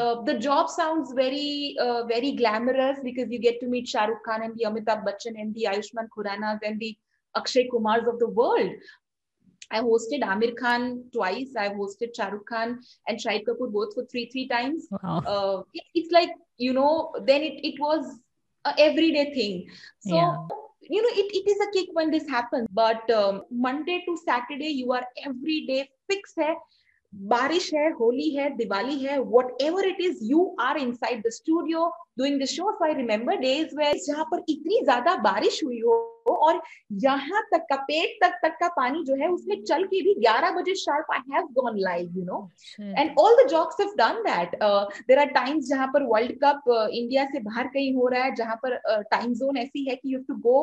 [0.00, 4.24] Uh, the job sounds very, uh, very glamorous because you get to meet Shah Rukh
[4.24, 6.96] Khan and the Amitabh Bachchan and the Ayushmann Khurranas and the
[7.36, 8.70] Akshay Kumars of the world.
[9.70, 11.54] I hosted Aamir Khan twice.
[11.56, 14.88] I've hosted Shah Rukh Khan and Shahid Kapoor both for three, three times.
[14.90, 15.22] Wow.
[15.26, 18.18] Uh, it, it's like, you know, then it, it was
[18.64, 19.68] a everyday thing.
[20.00, 20.36] So, yeah.
[20.82, 22.66] you know, it, it is a kick when this happens.
[22.72, 26.34] But um, Monday to Saturday, you are every day fixed.
[26.36, 26.54] Hai.
[27.14, 29.18] बारिश है, होली है, दिवाली है
[29.62, 33.76] whatever it is you are inside the studio doing the show so I remember days
[33.76, 36.60] where जहाँ पर इतनी ज़्यादा बारिश हुई हो और
[37.02, 40.54] यहाँ तक का पेट तक तक का पानी जो है उसमें चल के भी 11
[40.56, 42.38] बजे sharp I have gone live you know
[42.80, 47.24] and all the jocks have done that there are times जहाँ पर वर्ल्ड कप इंडिया
[47.32, 50.20] से बाहर कहीं हो रहा है जहाँ पर टाइम uh, जोन ऐसी है कि you
[50.28, 50.58] to go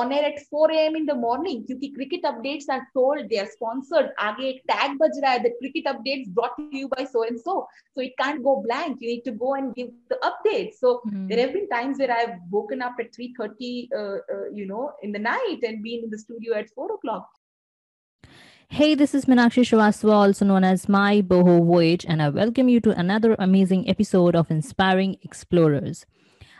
[0.00, 3.46] on air at 4 AM in the morning क्योंकि cricket updates are told they are
[3.48, 7.24] sponsored आगे एक टैग बज रहा है the cricket updates brought to you by so
[7.24, 7.60] and so
[7.96, 10.20] so it can't go blank you need to go and give the
[10.68, 11.28] right so mm.
[11.28, 15.12] there have been times where i've woken up at 3.30 uh, uh, you know in
[15.12, 17.28] the night and been in the studio at 4 o'clock
[18.70, 22.80] Hey, this is Minakshi Shrivastava, also known as My Boho Voyage, and I welcome you
[22.80, 26.04] to another amazing episode of Inspiring Explorers.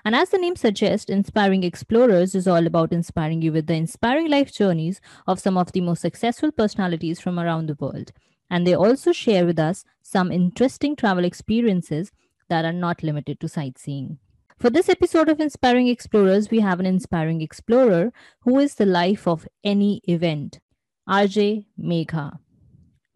[0.06, 4.30] And as the name suggests, Inspiring Explorers is all about inspiring you with the inspiring
[4.30, 8.12] life journeys of some of the most successful personalities from around the world.
[8.48, 12.10] And they also share with us some interesting travel experiences
[12.48, 14.18] that are not limited to sightseeing.
[14.58, 19.28] For this episode of Inspiring Explorers, we have an inspiring explorer who is the life
[19.28, 20.58] of any event,
[21.08, 22.38] RJ Megha.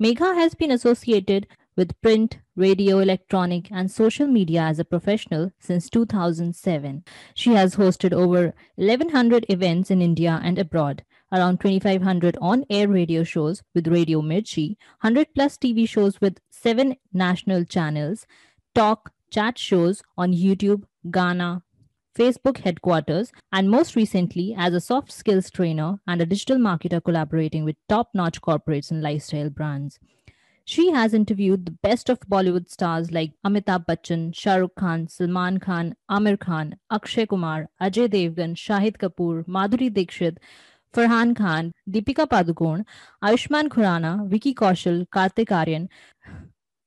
[0.00, 5.88] Megha has been associated with print, radio, electronic, and social media as a professional since
[5.88, 7.04] 2007.
[7.34, 13.24] She has hosted over 1100 events in India and abroad, around 2500 on air radio
[13.24, 18.26] shows with Radio Mirchi, 100 plus TV shows with seven national channels,
[18.74, 21.62] talk, chat shows on YouTube, Gaana,
[22.16, 27.64] Facebook headquarters, and most recently as a soft skills trainer and a digital marketer collaborating
[27.64, 29.98] with top notch corporates and lifestyle brands.
[30.64, 35.58] She has interviewed the best of Bollywood stars like Amitabh Bachchan, Shah Rukh Khan, Salman
[35.58, 40.38] Khan, Aamir Khan, Akshay Kumar, Ajay Devgan, Shahid Kapoor, Madhuri Dixit,
[40.94, 42.84] Farhan Khan, Deepika Padukone,
[43.24, 45.88] Ayushmann Khurrana, Vicky Kaushal, Kartik Aaryan.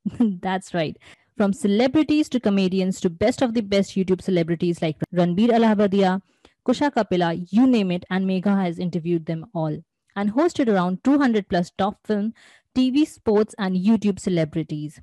[0.40, 0.96] That's right.
[1.36, 6.22] From celebrities to comedians to best of the best YouTube celebrities like Ranveer Allahbadia,
[6.66, 9.76] Kusha Kapila, you name it, and Megha has interviewed them all
[10.16, 12.32] and hosted around 200 plus top film,
[12.74, 15.00] TV, sports, and YouTube celebrities.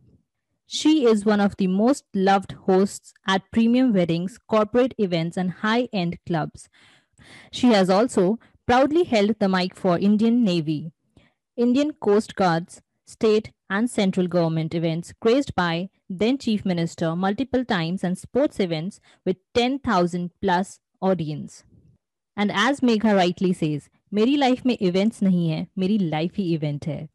[0.65, 5.87] She is one of the most loved hosts at premium weddings, corporate events, and high
[5.93, 6.67] end clubs.
[7.51, 10.93] She has also proudly held the mic for Indian Navy,
[11.55, 18.04] Indian Coast Guards, state and central government events graced by then Chief Minister multiple times
[18.04, 21.64] and sports events with 10,000 plus audience.
[22.36, 26.86] And as Megha rightly says, मेरी life में events नहीं है मेरी life ही event
[26.86, 27.08] है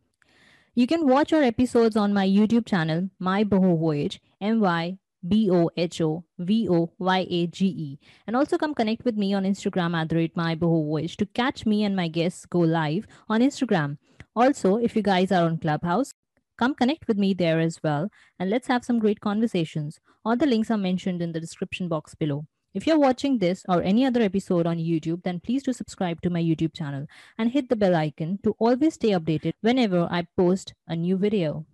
[0.75, 4.97] You can watch our episodes on my YouTube channel, My Boho Voyage, M Y
[5.27, 7.99] B O H O V O Y A G E.
[8.25, 11.27] And also come connect with me on Instagram at the rate My Boho Voyage to
[11.27, 13.97] catch me and my guests go live on Instagram.
[14.38, 16.12] Also, if you guys are on Clubhouse,
[16.58, 19.98] come connect with me there as well and let's have some great conversations.
[20.24, 22.46] All the links are mentioned in the description box below.
[22.72, 26.30] If you're watching this or any other episode on YouTube, then please do subscribe to
[26.30, 30.72] my YouTube channel and hit the bell icon to always stay updated whenever I post
[30.86, 31.66] a new video.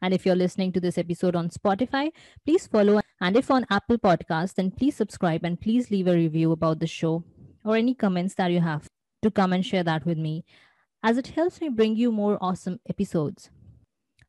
[0.00, 2.10] And if you're listening to this episode on Spotify,
[2.46, 3.02] please follow.
[3.20, 6.86] And if on Apple Podcasts, then please subscribe and please leave a review about the
[6.86, 7.22] show
[7.66, 8.88] or any comments that you have
[9.22, 10.44] to come and share that with me
[11.06, 13.48] as it helps me bring you more awesome episodes.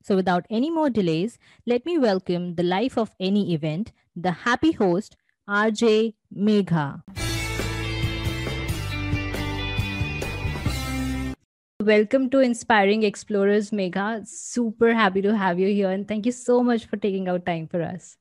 [0.03, 4.73] So, without any more delays, let me welcome the life of any event, the happy
[4.73, 5.15] host,
[5.49, 7.01] RJ Megha.
[11.81, 14.27] Welcome to Inspiring Explorers, Megha.
[14.27, 17.65] Super happy to have you here, and thank you so much for taking out time
[17.65, 18.17] for us.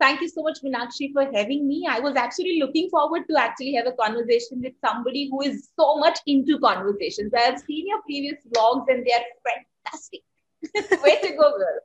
[0.00, 1.86] Thank you so much, Minakshi, for having me.
[1.88, 5.96] I was actually looking forward to actually have a conversation with somebody who is so
[5.98, 7.32] much into conversations.
[7.34, 9.24] I have seen your previous vlogs and they are
[9.84, 10.22] fantastic.
[11.02, 11.78] Way to go, girl.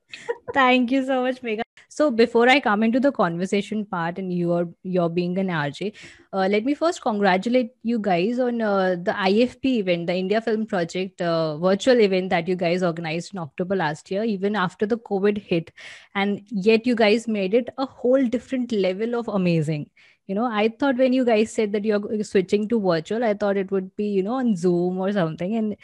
[0.54, 1.62] Thank you so much, Megha.
[1.90, 5.94] So before I come into the conversation part and you're you're being an RJ,
[6.34, 10.66] uh, let me first congratulate you guys on uh, the IFP event, the India Film
[10.66, 14.98] Project uh, virtual event that you guys organized in October last year, even after the
[14.98, 15.72] COVID hit,
[16.16, 19.90] and yet you guys made it a whole different level of amazing
[20.28, 23.58] you know i thought when you guys said that you're switching to virtual i thought
[23.58, 25.76] it would be you know on zoom or something and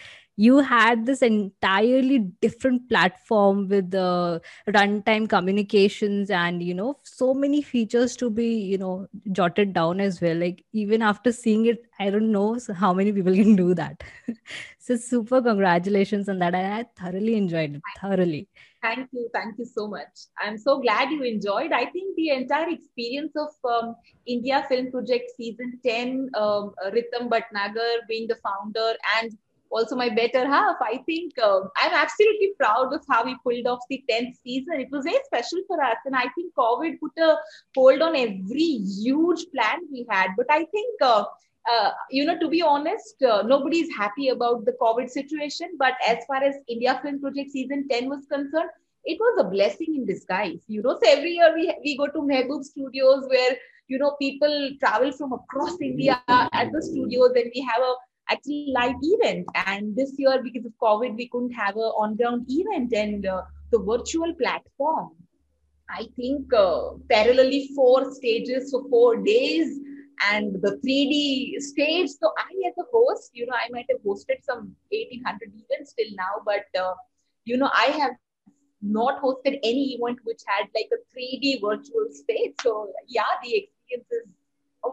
[0.45, 4.41] you had this entirely different platform with the
[4.75, 8.93] runtime communications and you know so many features to be you know
[9.39, 13.35] jotted down as well like even after seeing it i don't know how many people
[13.41, 14.01] can do that
[14.79, 18.47] so super congratulations on that i thoroughly enjoyed it thoroughly
[18.81, 19.29] Thank you.
[19.33, 20.21] Thank you so much.
[20.41, 21.73] I'm so glad you enjoyed.
[21.73, 23.95] I think the entire experience of um,
[24.25, 29.37] India Film Project Season 10, um, Ritam Bhatnagar being the founder and
[29.71, 33.79] also my better half, I think uh, I'm absolutely proud of how we pulled off
[33.89, 34.79] the 10th season.
[34.79, 35.97] It was very special for us.
[36.05, 37.37] And I think COVID put a
[37.75, 40.29] hold on every huge plan we had.
[40.37, 41.25] But I think uh,
[41.69, 45.69] uh, you know, to be honest, uh, nobody is happy about the COVID situation.
[45.77, 48.69] But as far as India Film Project season 10 was concerned,
[49.05, 50.63] it was a blessing in disguise.
[50.67, 53.55] You know, so every year we, we go to Mehboob Studios where,
[53.87, 57.93] you know, people travel from across India at the studios and we have a
[58.29, 59.47] actually live event.
[59.65, 63.79] And this year, because of COVID, we couldn't have a on-ground event and uh, the
[63.79, 65.11] virtual platform.
[65.89, 69.79] I think uh, parallelly four stages for four days
[70.31, 72.09] and the 3D stage.
[72.09, 76.15] So I, as a host, you know, I might have hosted some 1800 events till
[76.15, 76.93] now, but uh,
[77.45, 78.11] you know, I have
[78.81, 82.53] not hosted any event which had like a 3D virtual stage.
[82.61, 84.27] So yeah, the experience is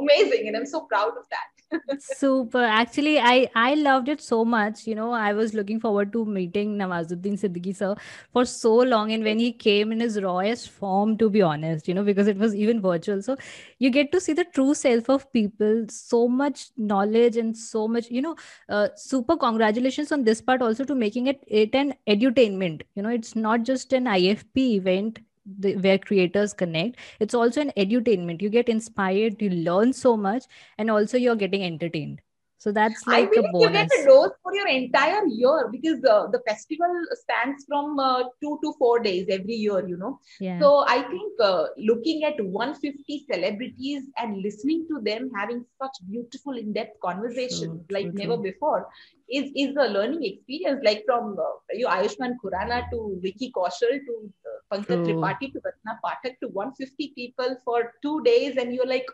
[0.01, 1.56] amazing, and I'm so proud of that.
[1.99, 2.63] Super.
[2.65, 4.87] Actually, I I loved it so much.
[4.87, 7.95] You know, I was looking forward to meeting Nawazuddin Siddiqui sir
[8.33, 11.95] for so long, and when he came in his rawest form, to be honest, you
[11.95, 13.37] know, because it was even virtual, so
[13.79, 15.85] you get to see the true self of people.
[15.89, 18.37] So much knowledge and so much, you know,
[18.69, 19.37] uh, super.
[19.37, 22.83] Congratulations on this part also to making it it an edutainment.
[22.95, 25.19] You know, it's not just an IFP event
[25.59, 30.45] the, where creators connect it's also an edutainment you get inspired you learn so much
[30.79, 32.21] and also you're getting entertained
[32.59, 33.63] so that's like I a bonus.
[33.63, 38.25] You get a dose for your entire year because uh, the festival stands from uh,
[38.43, 40.19] two to four days every year, you know.
[40.41, 40.59] Yeah.
[40.59, 46.57] So I think uh, looking at 150 celebrities and listening to them having such beautiful
[46.57, 48.43] in-depth conversations true, like true, never true.
[48.51, 48.89] before
[49.29, 50.81] is is a learning experience.
[50.83, 55.99] Like from uh, you Ayushmann Khurrana to Vicky Kaushal to uh, Pankaj Tripathi to Ratna
[56.05, 59.07] Pathak to 150 people for two days, and you're like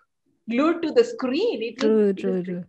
[0.50, 1.62] glued to the screen.
[1.62, 2.64] It true, true, true.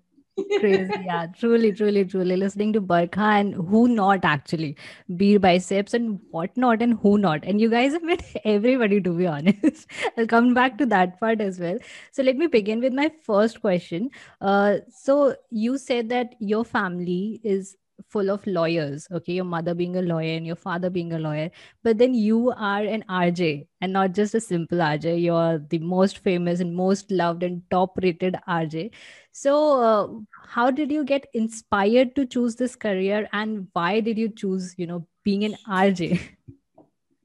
[0.59, 1.27] Crazy yeah.
[1.38, 2.35] Truly truly truly.
[2.35, 4.75] Listening to Barkha and who not actually.
[5.15, 7.44] Beer biceps and what not and who not.
[7.44, 9.88] And you guys have met everybody to be honest.
[10.18, 11.77] I'll come back to that part as well.
[12.12, 14.09] So let me begin with my first question.
[14.41, 17.77] Uh, so you said that your family is
[18.13, 19.33] full of lawyers okay?
[19.33, 21.50] Your mother being a lawyer and your father being a lawyer.
[21.83, 26.19] But then you are an rj and not just a simple rj you're the most
[26.19, 28.92] famous and most loved and top rated rj
[29.31, 29.56] so
[29.88, 30.07] uh,
[30.56, 34.88] how did you get inspired to choose this career and why did you choose you
[34.88, 36.19] know being an rj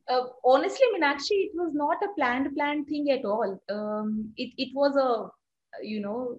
[0.09, 3.61] uh, honestly Meenakshi, it was not a planned planned thing at all.
[3.71, 5.29] Um, it, it was a
[5.83, 6.39] you know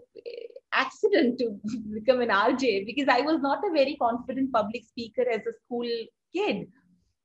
[0.74, 1.60] accident to
[1.94, 5.88] become an RJ because I was not a very confident public speaker as a school
[6.34, 6.68] kid.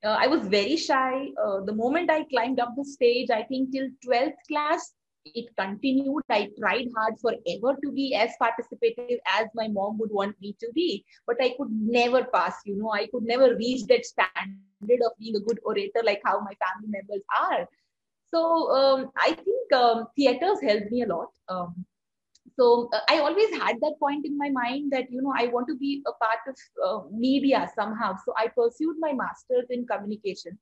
[0.04, 1.28] Uh, I was very shy.
[1.42, 4.92] Uh, the moment I climbed up the stage, I think till 12th class,
[5.24, 6.22] it continued.
[6.28, 10.70] I tried hard forever to be as participative as my mom would want me to
[10.74, 12.60] be, but I could never pass.
[12.66, 16.40] You know, I could never reach that standard of being a good orator like how
[16.40, 17.66] my family members are.
[18.26, 21.28] So um, I think um, theaters helped me a lot.
[21.48, 21.86] Um,
[22.58, 25.68] so uh, i always had that point in my mind that you know i want
[25.68, 26.56] to be a part of
[26.86, 28.14] uh, media somehow.
[28.24, 30.58] So i pursued my masters in communication.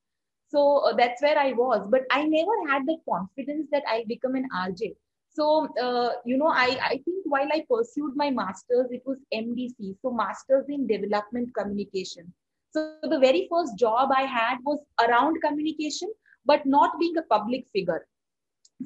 [0.48, 1.86] So uh, that's where i was.
[1.90, 4.94] But i never had that confidence that i become an rj
[5.36, 9.96] so uh, you know I, I think while i pursued my masters it was mdc
[10.02, 12.32] so masters in development communication.
[12.74, 16.12] So the very first job i had was around communication
[16.44, 18.06] but not being a public figure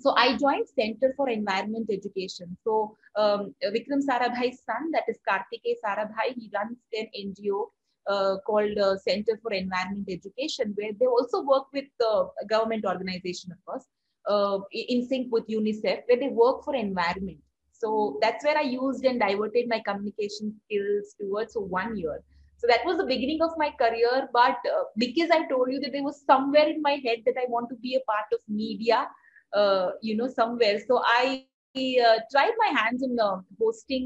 [0.01, 2.57] so I joined Center for Environment Education.
[2.65, 7.67] So um, Vikram Sarabhai's son, that is Kartikeya Sarabhai, he runs an NGO
[8.07, 13.53] uh, called uh, Center for Environment Education, where they also work with the government organization,
[13.53, 13.85] of course,
[14.29, 17.39] uh, in sync with UNICEF, where they work for environment.
[17.73, 22.23] So that's where I used and diverted my communication skills towards so one year.
[22.59, 24.29] So that was the beginning of my career.
[24.33, 27.45] But uh, because I told you that there was somewhere in my head that I
[27.49, 29.09] want to be a part of media,
[29.55, 30.79] uh, you know, somewhere.
[30.87, 34.03] So I uh, tried my hands in uh, hosting uh,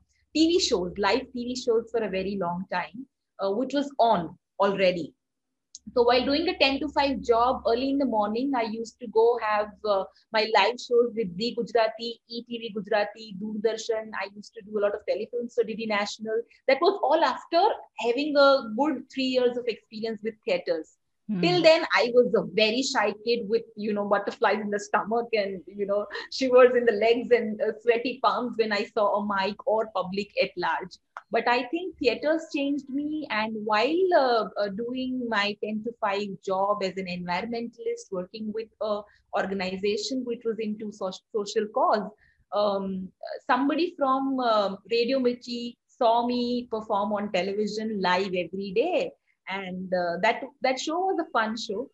[0.00, 5.12] TV shows, live TV shows for a very long time, uh, which was on already.
[5.94, 9.06] so while doing a 10 to 5 job early in the morning i used to
[9.16, 10.04] go have uh,
[10.36, 12.08] my live shows with the gujarati
[12.38, 16.84] etv gujarati doordarshan i used to do a lot of telefilms for dd national that
[16.86, 17.62] was all after
[18.06, 18.48] having a
[18.80, 20.94] good 3 years of experience with theaters
[21.28, 21.40] Hmm.
[21.40, 25.28] Till then, I was a very shy kid with, you know, butterflies in the stomach
[25.32, 29.26] and, you know, shivers in the legs and uh, sweaty palms when I saw a
[29.26, 30.98] mic or public at large.
[31.30, 33.26] But I think theaters changed me.
[33.30, 38.68] And while uh, uh, doing my 10 to 5 job as an environmentalist, working with
[38.82, 39.00] a
[39.34, 42.10] organization which was into so- social cause,
[42.52, 43.08] um,
[43.46, 49.10] somebody from uh, Radio Mirchi saw me perform on television live every day
[49.48, 51.90] and uh, that that show was a fun show.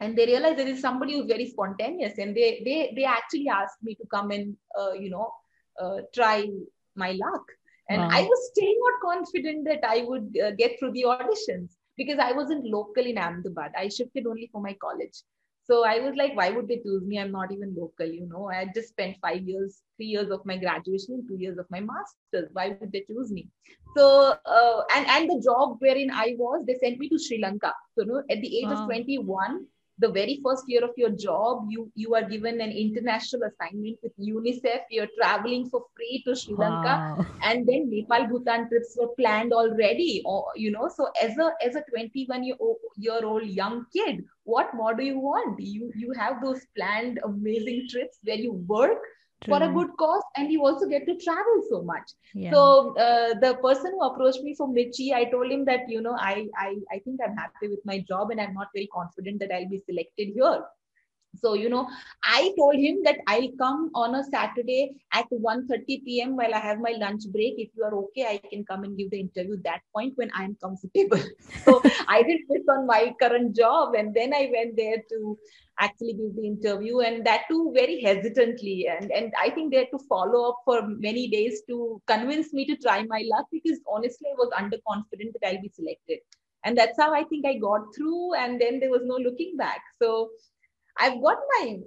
[0.00, 3.82] And they realized there is somebody who's very spontaneous and they they they actually asked
[3.82, 5.32] me to come and uh, you know
[5.80, 6.48] uh, try
[6.94, 7.42] my luck.
[7.90, 8.08] And wow.
[8.12, 12.32] i was still not confident that i would uh, get through the auditions because i
[12.32, 13.72] wasn't local in ahmedabad.
[13.76, 15.22] I shifted only for my college
[15.70, 17.18] so I was like, why would they choose me?
[17.18, 18.48] I'm not even local, you know.
[18.50, 21.66] I had just spent five years, three years of my graduation and two years of
[21.70, 22.48] my master's.
[22.54, 23.48] Why would they choose me?
[23.94, 27.74] So uh, and and the job wherein I was, they sent me to Sri Lanka.
[27.94, 28.82] So you know, at the age wow.
[28.82, 29.66] of 21,
[29.98, 34.12] the very first year of your job, you you are given an international assignment with
[34.18, 34.82] UNICEF.
[34.90, 37.26] You're traveling for free to Sri Lanka, wow.
[37.42, 40.22] and then Nepal, Bhutan trips were planned already.
[40.24, 44.24] Or you know, so as a as a 21 year old, year old young kid,
[44.44, 45.60] what more do you want?
[45.60, 48.98] You you have those planned amazing trips where you work
[49.44, 49.54] True.
[49.54, 52.52] for a good cause and you also get to travel so much yeah.
[52.52, 56.16] so uh, the person who approached me from Mirchi i told him that you know
[56.18, 59.52] I, I i think i'm happy with my job and i'm not very confident that
[59.54, 60.64] i'll be selected here
[61.36, 61.86] so you know
[62.24, 66.80] i told him that i'll come on a saturday at 1:30 p.m while i have
[66.80, 67.54] my lunch break.
[67.58, 70.56] If you are okay i can come and give the interview that point when i'm
[70.62, 71.20] comfortable.
[71.64, 75.38] So i did this on my current job and then i went there to
[75.80, 78.88] actually give the interview and that too very hesitantly.
[78.88, 82.66] And and i think they had to follow up for many days to convince me
[82.66, 86.20] to try my luck because honestly i was underconfident that i'll be selected.
[86.64, 89.82] And that's how i think i got through and then there was no looking back.
[90.02, 90.30] So
[90.98, 91.78] I've got my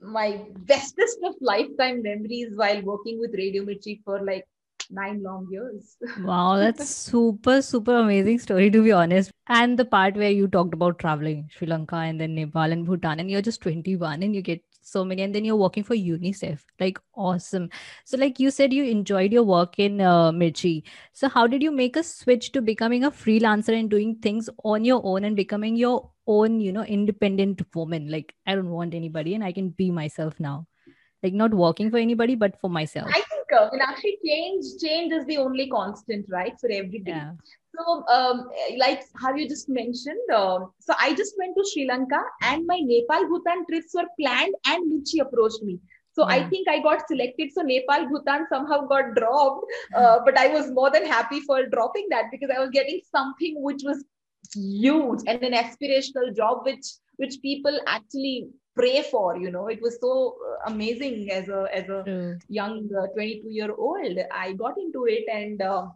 [0.00, 4.46] my bestest of lifetime memories while working with Radio Mirchi for like
[4.90, 5.96] nine long years.
[6.20, 9.30] wow, that's super, super amazing story to be honest.
[9.48, 13.20] And the part where you talked about traveling Sri Lanka and then Nepal and Bhutan,
[13.20, 16.60] and you're just 21 and you get so many and then you're working for unicef
[16.80, 17.70] like awesome
[18.04, 20.82] so like you said you enjoyed your work in uh, mirchi
[21.12, 24.84] so how did you make a switch to becoming a freelancer and doing things on
[24.84, 29.34] your own and becoming your own you know independent woman like i don't want anybody
[29.34, 30.66] and i can be myself now
[31.22, 35.24] like not working for anybody but for myself i think uh, actually change change is
[35.26, 37.32] the only constant right for everybody yeah.
[37.78, 42.22] So, um, like how you just mentioned, uh, so I just went to Sri Lanka
[42.42, 45.78] and my Nepal Bhutan trips were planned and Mirchi approached me.
[46.12, 46.34] So yeah.
[46.34, 47.50] I think I got selected.
[47.54, 49.64] So Nepal Bhutan somehow got dropped,
[49.96, 53.62] uh, but I was more than happy for dropping that because I was getting something
[53.62, 54.04] which was
[54.54, 59.68] huge and an aspirational job which which people actually pray for you know.
[59.68, 62.40] It was so uh, amazing as a as a mm.
[62.48, 65.86] young uh, 22 year old i got into it and uh,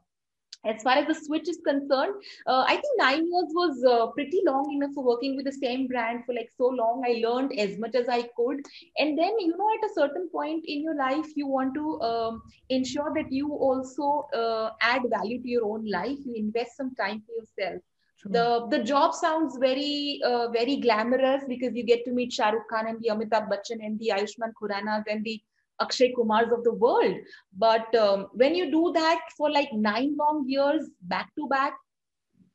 [0.65, 2.15] as far as the switch is concerned
[2.47, 5.87] uh, i think nine years was uh, pretty long enough for working with the same
[5.87, 7.03] brand for like so long.
[7.07, 8.61] I learned as much as i could.
[8.99, 12.43] And then you know at a certain point in your life you want to um,
[12.69, 16.19] ensure that you also uh, add value to your own life.
[16.25, 17.83] You invest some time for yourself
[18.31, 22.69] the the job sounds very uh, very glamorous because you get to meet Shah Rukh
[22.69, 25.41] Khan and the Amitabh Bachchan and the Ayushmann Khurranas and the
[25.81, 27.17] Akshay Kumars of the world.
[27.57, 31.75] But um, when you do that for like nine long years back to back,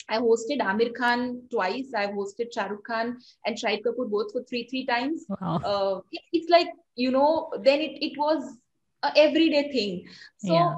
[0.10, 1.94] I hosted Aamir Khan twice.
[1.96, 5.26] I've hosted Shah Rukh Khan and Shahid Kapoor both for three three times.
[5.30, 5.62] Wow.
[5.64, 8.58] Uh, it, it's like you know, then it it was
[9.04, 10.08] a everyday thing.
[10.38, 10.76] So yeah.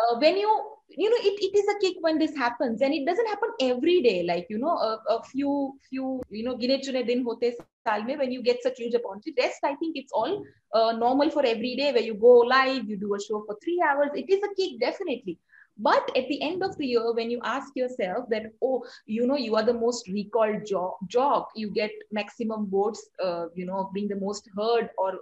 [0.00, 3.06] uh, when you you know it, it is a kick when this happens and it
[3.06, 4.22] doesn't happen every day.
[4.24, 7.96] Like you know a, a few few you know gine chune din hote saal mein
[8.02, 10.22] when you get such huge opportunity rest i think it's all
[10.62, 13.80] uh, normal for every day where you go live you do a show for three
[13.88, 14.10] hours.
[14.14, 15.38] It is a kick definitely.
[15.78, 19.36] But at the end of the year when you ask yourself that oh you know
[19.36, 24.08] you are the most recalled job job you get maximum votes uh, you know being
[24.08, 25.12] the most heard or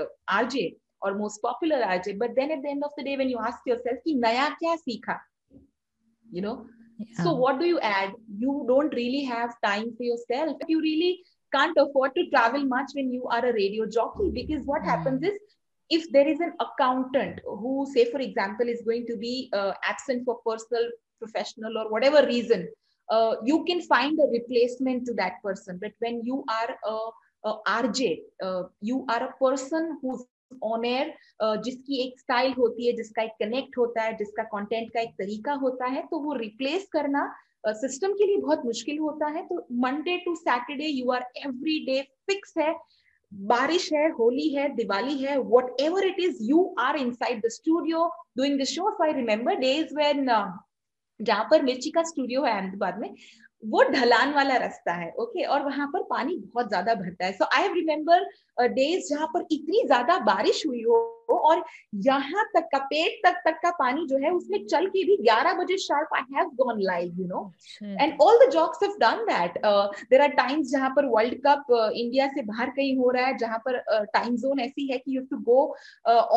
[0.00, 0.04] uh,
[0.42, 2.18] rj or most popular RJ.
[2.18, 4.76] But then at the end of the day, when you ask yourself, ki naya kya
[4.86, 5.18] seekha?
[6.30, 6.66] You know?
[6.98, 7.24] Yeah.
[7.24, 8.12] So what do you add?
[8.38, 10.56] You don't really have time for yourself.
[10.68, 11.20] You really
[11.52, 14.86] can't afford to travel much when you are a radio jockey because what mm.
[14.86, 15.38] happens is
[15.90, 20.24] if there is an accountant who say for example is going to be uh, absent
[20.24, 22.68] for personal professional or whatever reason
[23.10, 26.96] uh, you can find a replacement to that person but when you are a,
[27.50, 30.24] a rj uh, you are a person who's
[30.62, 31.14] on air
[31.64, 35.52] जिसकी एक style होती है जिसका एक connect होता है जिसका content का एक तरीका
[35.62, 37.32] होता है तो वो रिप्लेस करना
[37.66, 41.78] सिस्टम uh, के लिए बहुत मुश्किल होता है। तो Monday to Saturday you are every
[41.86, 42.74] day fix है
[43.32, 45.36] बारिश है होली है दिवाली है
[45.80, 48.06] whatever it is you are inside the studio
[48.36, 50.26] doing the show I remember days when
[51.20, 53.14] जहाँ पर मिर्ची का स्टूडियो है अहमदाबाद में
[53.62, 55.50] वो ढलान वाला रास्ता है ओके okay?
[55.52, 58.26] और वहाँ पर पानी बहुत ज़्यादा भरता है सो आई रिमेम्बर
[58.68, 61.62] डेज़ जहाँ पर इतनी ज़्यादा बारिश हुई हो और
[62.06, 65.56] यहाँ तक का पेट तक तक का पानी जो है उसमें चल के भी 11
[65.58, 67.42] बजे sharp I have gone live you know
[67.82, 72.28] and all the jocks have done that there are times जहाँ पर वर्ल्ड कप इंडिया
[72.34, 75.20] से बाहर कहीं हो रहा है जहाँ पर टाइम uh, जोन ऐसी है कि you
[75.20, 75.60] have to go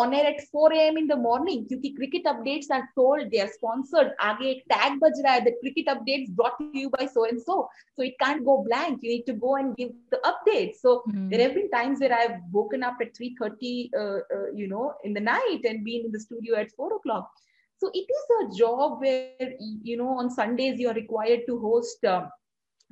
[0.01, 3.47] on air at 4 AM in the morning क्योंकि cricket updates are told they are
[3.49, 7.25] sponsored आगे एक टैग बज रहा है the cricket updates brought to you by so
[7.25, 7.61] and so
[7.97, 11.41] so it can't go blank you need to go and give the update so there
[11.41, 15.13] have been times where I have woken up at 3:30 uh, uh, you know in
[15.13, 17.29] the night and being in the studio at 4 o'clock.
[17.77, 22.05] So it is a job where you know on sundays you are required to host
[22.05, 22.25] uh,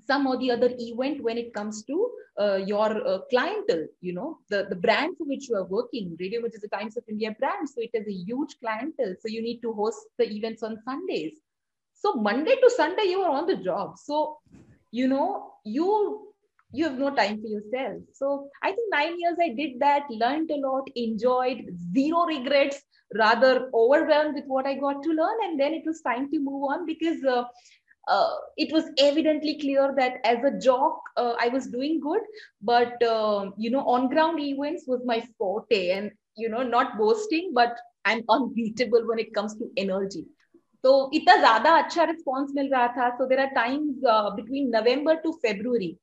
[0.07, 4.39] some or the other event when it comes to uh, your uh, clientele you know
[4.49, 6.17] the the brand for which you are working.
[6.19, 9.15] Radio which is the times of india brand so it has a huge clientele.
[9.21, 11.39] So you need to host the events on sundays.
[11.93, 13.97] So monday to sunday you are on the job.
[13.97, 14.37] So
[14.91, 16.32] you know you
[16.72, 18.02] you have no time for yourself.
[18.12, 22.82] So I think nine years I did that, learned a lot, enjoyed, zero regrets,
[23.14, 25.36] rather overwhelmed with what I got to learn.
[25.44, 27.44] And then it was time to move on because uh,
[28.08, 32.20] uh, it was evidently clear that as a jock, uh, I was doing good,
[32.62, 37.52] but uh, you know, on ground events was my forte, and you know, not boasting,
[37.54, 40.24] but I'm unbeatable when it comes to energy.
[40.82, 43.96] तो इतना ज्यादा अच्छा response मिल रहा था सो देर are times
[44.34, 45.96] between November to February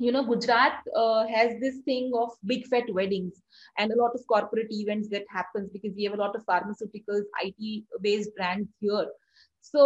[0.00, 3.42] you know gujarat uh, has this thing of big fat weddings
[3.78, 7.24] and a lot of corporate events that happens because we have a lot of pharmaceuticals
[7.42, 9.08] it based brands here
[9.64, 9.80] so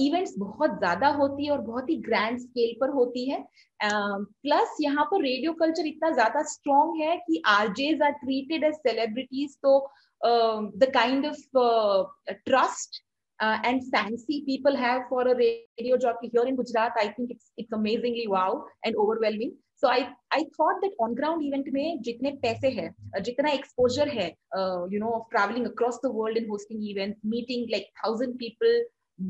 [0.00, 3.40] events बहुत ज़्यादा होती है और बहुत ही grand scale पर होती है
[3.80, 8.74] plus uh, यहाँ पर रेडियो कल्चर इतना ज़्यादा स्ट्रॉन्ग है कि RJs are treated as
[8.86, 9.78] celebrities तो
[10.22, 13.02] the kind of trust
[13.41, 17.51] uh, and fancy people have for a radio jockey here in Gujarat, I think it's
[17.57, 19.53] it's amazingly wow and overwhelming.
[19.75, 24.33] So I I thought that on ground event में जितने पैसे है जितना exposure है
[24.57, 28.79] uh, you know of traveling across the world and hosting events, meeting like thousand people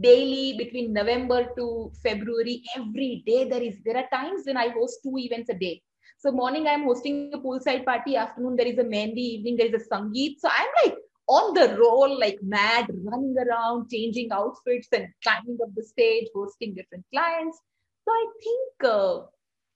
[0.01, 4.99] daily between November to February every day there is there are times when I host
[5.03, 5.81] two events a day.
[6.17, 9.81] So morning I'm hosting a poolside party, afternoon there is a Mehndi, evening there is
[9.81, 10.39] a Sangeet.
[10.39, 10.97] So I'm like
[11.30, 16.74] on the roll like mad, running around, changing outfits and climbing up the stage, hosting
[16.74, 17.56] different clients.
[18.04, 19.20] So I think, uh,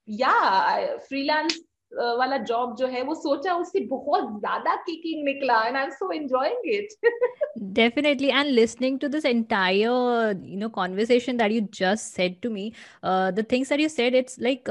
[0.06, 1.56] yeah, freelance
[2.18, 6.10] वाला job जो है, वो सोचा उससे बहुत ज़्यादा kicking निकला and I am so
[6.12, 7.10] enjoying it
[7.74, 12.70] definitely and listening to this entire you know conversation that you just said to me
[13.04, 14.70] the things that you said it's like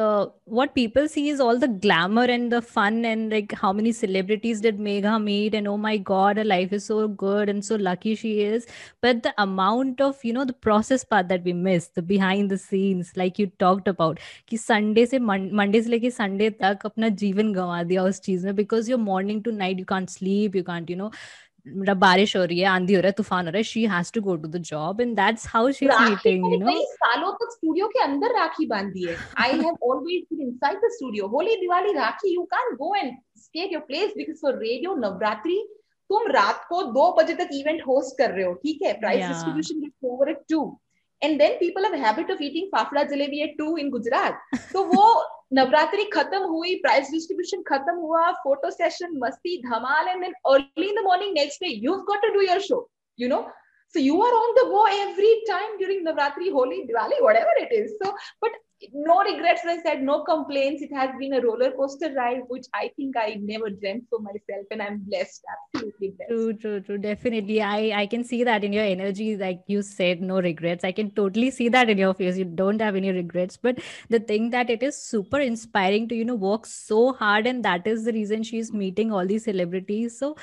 [0.51, 4.61] what people see is all the glamour and the fun and like how many celebrities
[4.61, 8.33] did Megha met and oh my God life is so good and so lucky she
[8.43, 8.67] is
[9.03, 12.57] but the amount of you know the process part that we miss the behind the
[12.59, 17.53] scenes like you talked about कि Sunday से Monday से लेके Sunday तक अपना जीवन
[17.53, 20.89] गंवा दिया उस चीज़ में because your morning to night you can't sleep you can't
[20.89, 21.11] you know
[21.67, 24.11] मतलब बारिश हो रही है आंधी हो रहा है तूफ़ान हो रहा है she has
[24.13, 27.51] to go to the job and that's how she is meeting you know सालों तक
[27.51, 31.93] स्टूडियो के अंदर राखी बांधी है। I have always been inside the studio Holi Diwali
[31.93, 35.57] Rakhi you can't go and stay your place because for radio Navratri
[36.09, 38.93] तुम रात को दो बजे तक इवेंट होस्ट कर रहे हो ठीक है?
[38.99, 40.63] Price distribution gets over at 2
[41.23, 44.41] and then people have habit of eating fafda jalebi at two in Gujarat
[44.73, 45.07] तो वो
[45.53, 51.01] नवरात्रि खत्म हुई प्राइस डिस्ट्रीब्यूशन खत्म हुआ फ़ोटो सेशन मस्ती धमाल and then early in
[51.01, 52.87] the morning next day you got to do your show
[53.19, 53.45] you know
[53.95, 57.91] so you are on the go every time during navratri holi diwali whatever it is.
[58.01, 58.55] So but
[58.93, 60.81] no regrets i said no complaints.
[60.81, 64.65] It has been a roller coaster ride which i think i never dreamt for myself
[64.71, 66.29] and i'm blessed absolutely blessed.
[66.29, 66.97] True true true.
[66.97, 70.83] Definitely i i can see that in your energy like you said no regrets.
[70.83, 72.37] I can totally see that in your face.
[72.37, 73.57] You don't have any regrets.
[73.57, 77.63] But the thing that it is super inspiring to you know work so hard and
[77.65, 80.17] that is the reason she's meeting all these celebrities.
[80.17, 80.35] So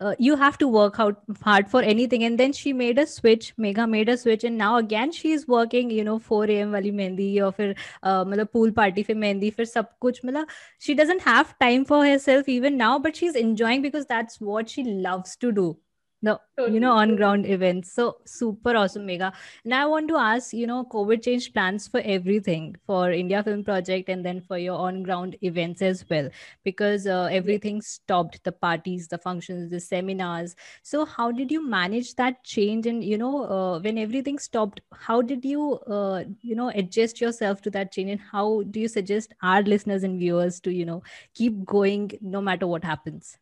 [0.00, 2.24] uh, you have to work out hard for anything.
[2.24, 4.44] And then she made a switch Megha made a switch.
[4.44, 8.72] And now again she's working you know 4 am wali mehndi or for, uh, pool
[8.72, 9.64] party for mehndi for.
[9.64, 10.22] sab kuch.
[10.22, 14.68] Matlab she doesn't have time for herself even now but she's enjoying because that's what
[14.68, 15.76] she loves to do
[16.22, 17.92] no you know on ground events.
[17.92, 19.32] So super awesome Megha
[19.64, 23.62] now i want to ask you know covid changed plans for everything for india film
[23.62, 26.28] project and then for your on ground events as well
[26.64, 30.56] because uh, everything stopped the parties the functions the seminars.
[30.82, 32.86] So how did you manage that change?
[32.86, 37.62] And you know uh, when everything stopped how did you uh, you know adjust yourself
[37.62, 38.10] to that change?
[38.10, 41.02] And how do you suggest our listeners and viewers to you know
[41.34, 43.38] keep going no matter what happens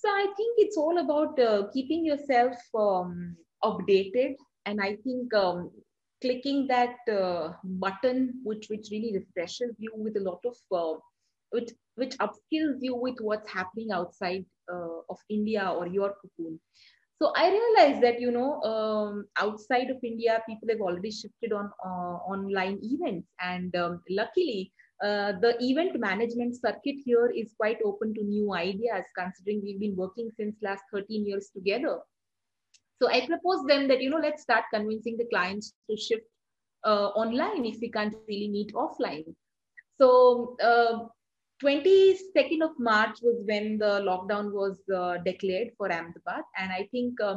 [0.00, 4.36] so I think it's all about uh, keeping yourself um, updated,
[4.66, 5.70] and I think um,
[6.22, 10.98] clicking that uh, button, which which really refreshes you with a lot of uh,
[11.50, 16.60] which which upskills you with what's happening outside uh, of India or your cocoon.
[17.22, 21.70] So I realized that you know um, outside of India, people have already shifted on
[21.84, 28.12] uh, online events, and um, luckily uh, the event management circuit here is quite open
[28.14, 32.00] to new ideas considering we've been working since last 13 years together.
[33.00, 36.26] So i propose them that you know let's start convincing the clients to shift
[36.84, 39.34] uh, online if we can't really meet offline.
[39.98, 41.06] So uh,
[41.64, 46.44] 22nd of march was when the lockdown was uh, declared for ahmedabad.
[46.58, 47.36] And i think uh,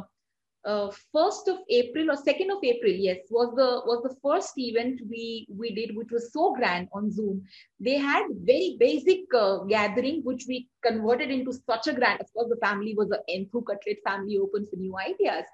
[1.12, 5.46] first of April or second of April, yes, was the was the first event we
[5.50, 7.42] we did, which was so grand on Zoom.
[7.80, 12.20] They had very basic uh, gathering, which we converted into such a grand.
[12.20, 15.44] Of course, the family was a Enthu Cutlet family, open for new ideas.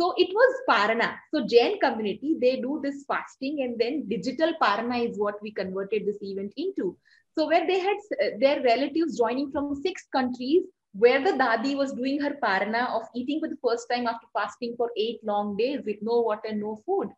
[0.00, 1.14] So it was Parana.
[1.32, 6.06] So Jain community, they do this fasting, and then digital Parana is what we converted
[6.06, 6.96] this event into.
[7.38, 11.93] So where they had uh, their relatives joining from six countries where the dadi was
[11.93, 15.81] doing her parana of eating for the first time after fasting for eight long days
[15.85, 17.09] with no water, no food.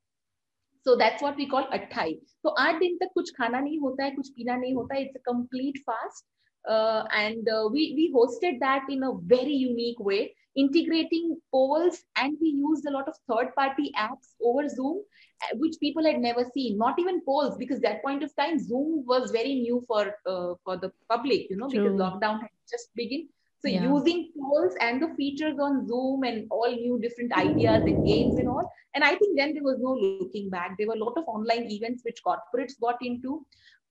[0.84, 2.20] So that's what we call atthai.
[2.42, 5.32] So आठ दिन तक कुछ खाना नहीं होता है कुछ पीना नहीं होता It's a
[5.32, 6.26] complete fast.
[6.68, 12.36] Uh, and uh, we we hosted that in a very unique way integrating polls and
[12.42, 14.98] we used a lot of third party apps over zoom
[15.44, 19.04] uh, which people had never seen not even polls because that point of time zoom
[19.06, 21.84] was very new for uh, for the public you know True.
[21.84, 23.28] because lockdown had just begun
[23.65, 23.83] so yeah.
[23.83, 28.49] using tools and the features on Zoom and all new different ideas and games and
[28.49, 28.71] all.
[28.95, 30.77] And I think then there was no looking back.
[30.79, 33.47] There were a lot of online events which corporates got into.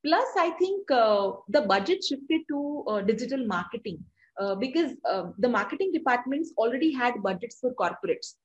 [0.05, 4.03] Plus, I think uh, the budget shifted to uh, digital marketing
[4.39, 8.35] uh, because uh, the marketing departments already had budgets for corporates.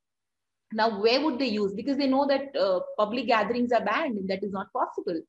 [0.73, 1.75] Now, where would they use?
[1.75, 5.21] Because they know that uh, public gatherings are banned and that is not possible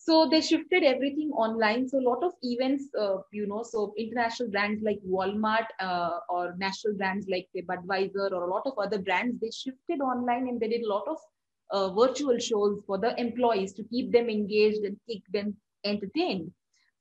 [0.00, 1.88] so they shifted everything online.
[1.88, 6.54] So a lot of events uh, you know so international brands like walmart uh, or
[6.58, 10.68] national brands like budweiser or a lot of other brands they shifted online and they
[10.68, 11.18] did a lot of
[11.70, 16.52] uh, virtual shows for the employees to keep them engaged and keep them entertained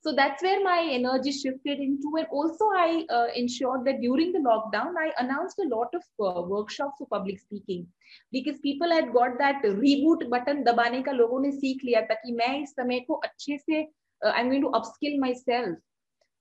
[0.01, 4.39] so that's where my energy shifted into and also i uh, ensured that during the
[4.39, 7.85] lockdown i announced a lot of uh, workshops for public speaking.
[8.31, 12.33] Because people had got that reboot button dabane ka logon ne seekh liya tha ki
[12.39, 15.77] main is samay ko acche se uh, i'm going to upskill myself.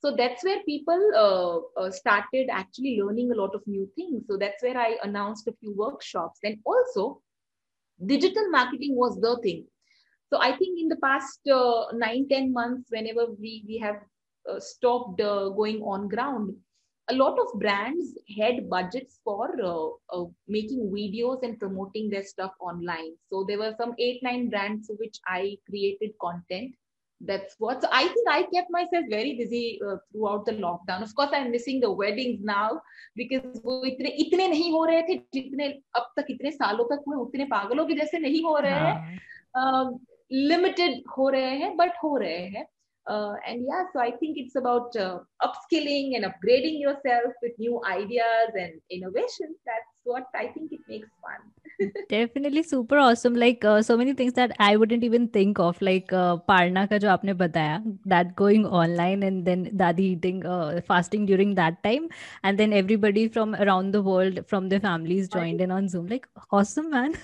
[0.04, 4.22] So that's where people uh, uh, started actually learning a lot of new things.
[4.28, 6.38] So that's where i announced a few workshops.
[6.44, 7.20] And also
[8.14, 9.66] digital marketing was the thing.
[10.33, 13.97] so I think in the past uh, nine ten months, whenever we, we have
[14.49, 16.55] uh, stopped uh, going on ground,
[17.09, 22.51] a lot of brands had budgets for uh, uh, making videos and promoting their stuff
[22.59, 23.13] online.
[23.29, 26.73] So there were some eight, nine brands which I created content.
[27.21, 31.03] That's what so I think I kept myself very busy uh, throughout the lockdown.
[31.03, 32.81] Of course, I'm missing the weddings now
[33.15, 37.17] because वो इतने इतने नहीं हो रहे थे जितने अब तक इतने सालों तक हुए
[37.17, 42.51] उतने पागलों के जैसे नहीं हो रहे हैं limited ho rahe hain, but ho rahe
[42.51, 42.65] hain.
[43.05, 47.81] Uh, and yeah, so I think it's about uh, upskilling and upgrading yourself with new
[47.85, 49.53] ideas and innovation.
[49.65, 51.91] That's what I think it makes fun.
[52.07, 53.35] Definitely super awesome.
[53.35, 55.81] Like uh, so many things that I wouldn't even think of.
[55.81, 60.79] Like uh, Parna ka jo aapne bataya, that going online and then Dadi eating uh,
[60.87, 62.07] fasting during that time,
[62.43, 66.07] and then everybody from around the world from their families joined in on Zoom.
[66.07, 67.15] Like awesome, man.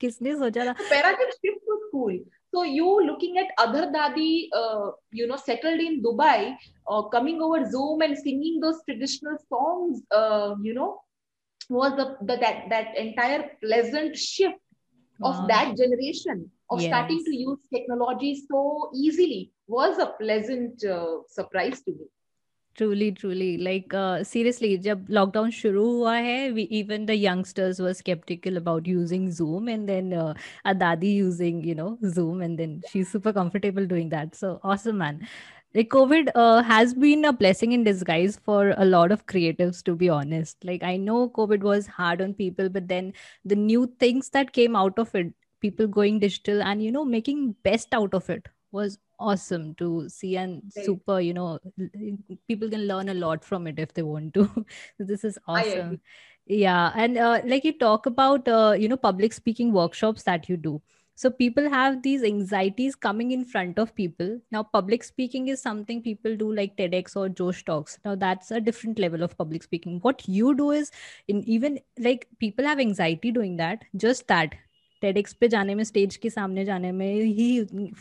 [0.00, 0.74] किसने सोचा था?
[0.90, 2.18] Paradigm shift was cool.
[2.55, 6.55] so you looking at other dadi, uh, you know, settled in Dubai,
[6.89, 11.01] uh, coming over Zoom and singing those traditional songs, uh, you know,
[11.69, 14.55] was the, the that that entire pleasant shift
[15.19, 15.31] wow.
[15.31, 16.89] of that generation of yes.
[16.89, 22.05] starting to use technology so easily was a pleasant uh, surprise to me.
[22.75, 28.85] Truly truly like uh, seriously jab lockdown shuru we even the youngsters were skeptical about
[28.85, 30.33] using zoom and then uh,
[30.65, 34.35] a dadi using you know zoom and then she's super comfortable doing that.
[34.35, 35.27] So awesome man.
[35.73, 39.95] Like covid uh, has been a blessing in disguise for a lot of creatives to
[39.95, 40.57] be honest.
[40.63, 44.75] Like i know covid was hard on people but then the new things that came
[44.75, 48.97] out of it people going digital and you know making best out of it was
[49.19, 50.85] awesome to see and right.
[50.85, 51.59] super you know
[52.47, 54.65] people can learn a lot from it if they want to.
[54.99, 56.01] This is awesome.
[56.45, 60.57] Yeah and uh, like you talk about uh, you know public speaking workshops that you
[60.57, 60.81] do.
[61.17, 64.37] So people have these anxieties coming in front of people.
[64.51, 67.97] Now public speaking is something people do like tedx or josh talks.
[68.03, 69.99] Now that's a different level of public speaking.
[70.01, 70.91] What you do is
[71.29, 74.55] in even like people have anxiety doing that just that
[75.05, 77.49] TEDx पे जाने में stage के सामने जाने में ही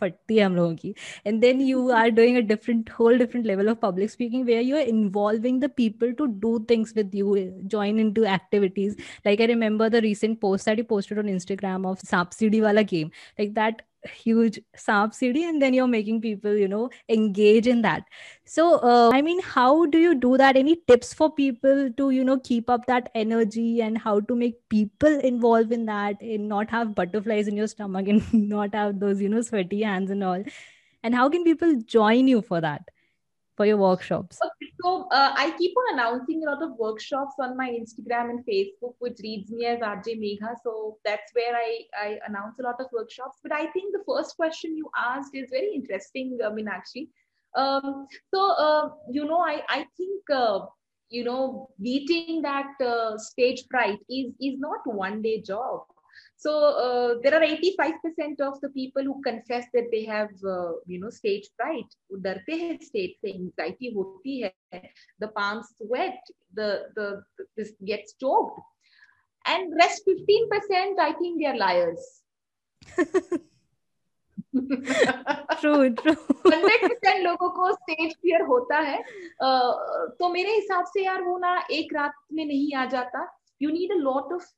[0.00, 0.94] फटती है हम लोगों की।
[1.26, 4.76] And then you are doing a different whole different level of public speaking way you
[4.76, 7.36] are involving the people to do things with you
[7.76, 12.06] join in to activities like I remember the recent post that posted on Instagram of
[12.06, 17.66] सापसीडी वाला game like that huge cd and then you're making people you know engage
[17.66, 18.04] in that.
[18.44, 20.56] So uh, i mean how do you do that?
[20.56, 24.56] Any tips for people to you know keep up that energy and how to make
[24.68, 29.20] people involved in that and not have butterflies in your stomach and not have those
[29.20, 30.42] you know sweaty hands and all?
[31.02, 32.82] And how can people join you for that
[33.56, 34.38] for your workshops?
[34.82, 38.94] So uh, I keep on announcing a lot of workshops on my Instagram and Facebook,
[38.98, 40.54] which reads me as RJ Megha.
[40.62, 43.38] So that's where I, I announce a lot of workshops.
[43.42, 47.08] But I think the first question you asked is very interesting, uh, Meenakshi.
[47.56, 50.66] Um, so, uh, you know, I, I think, uh,
[51.08, 55.82] you know, beating that uh, stage fright is, is not one day job.
[56.36, 61.00] So uh, there are 85% of the people who confess that they have, uh, you
[61.00, 61.96] know, stage fright.
[62.12, 64.52] डरते हैं stage से anxiety होती है.
[65.22, 66.32] The palms sweat.
[66.54, 67.22] The the
[67.56, 68.60] this gets choked.
[69.46, 72.22] And rest 15%, I think they are liars.
[75.60, 76.16] true, true.
[76.46, 79.02] 100% लोगों को stage fear होता है
[80.18, 83.26] तो मेरे हिसाब से यार वो ना एक रात में नहीं आ जाता
[83.62, 84.48] you need a lot of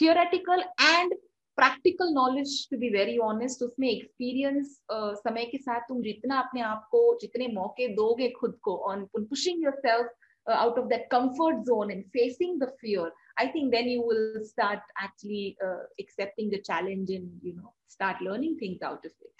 [0.00, 1.14] theoretical and
[1.58, 6.60] practical knowledge to be very honest उसमें एक्सपीरियंस uh, समय के साथ तुम जितना अपने
[6.72, 11.64] आप को जितने मौके दोगे खुद को on pushing yourself out of that comfort
[11.66, 16.60] zone and facing the fear I think then you will start actually uh, accepting the
[16.60, 19.36] challenge and you know start learning things out of it.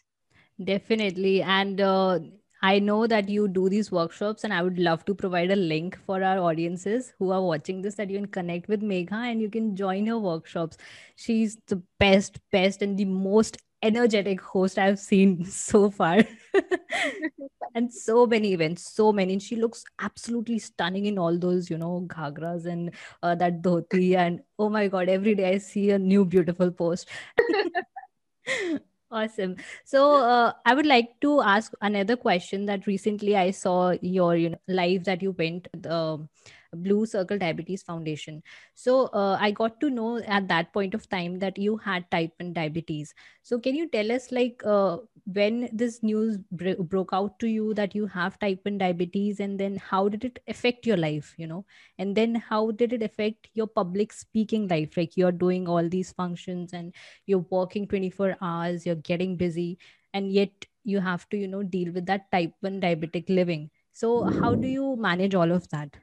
[0.58, 2.18] Definitely, and uh,
[2.65, 5.99] I know that you do these workshops, and I would love to provide a link
[6.03, 9.51] for our audiences who are watching this that you can connect with Megha and you
[9.51, 10.77] can join her workshops.
[11.15, 16.23] She's the best, best, and the most energetic host I've seen so far.
[17.75, 19.33] and so many events, so many.
[19.33, 24.15] And she looks absolutely stunning in all those, you know, ghagras and uh, that dhoti.
[24.15, 27.09] And oh my God, every day I see a new beautiful post.
[29.15, 29.55] Awesome.
[29.85, 34.49] So uh, I would like to ask another question that recently I saw your you
[34.49, 36.27] know live that you went the
[36.75, 38.43] Blue Circle Diabetes Foundation.
[38.73, 42.31] So uh, I got to know at that point of time that you had type
[42.39, 43.13] 1 diabetes.
[43.43, 47.73] So can you tell us like uh, when this news br- broke out to you
[47.75, 51.47] that you have type 1 diabetes and then how did it affect your life, you
[51.47, 51.65] know?
[51.97, 54.97] And then how did it affect your public speaking life?
[54.97, 56.93] Like you're doing all these functions and
[57.25, 59.77] you're working 24 hours, you're getting busy
[60.13, 63.69] and yet you have to, you know, deal with that type 1 diabetic living.
[63.91, 65.95] So how do you manage all of that?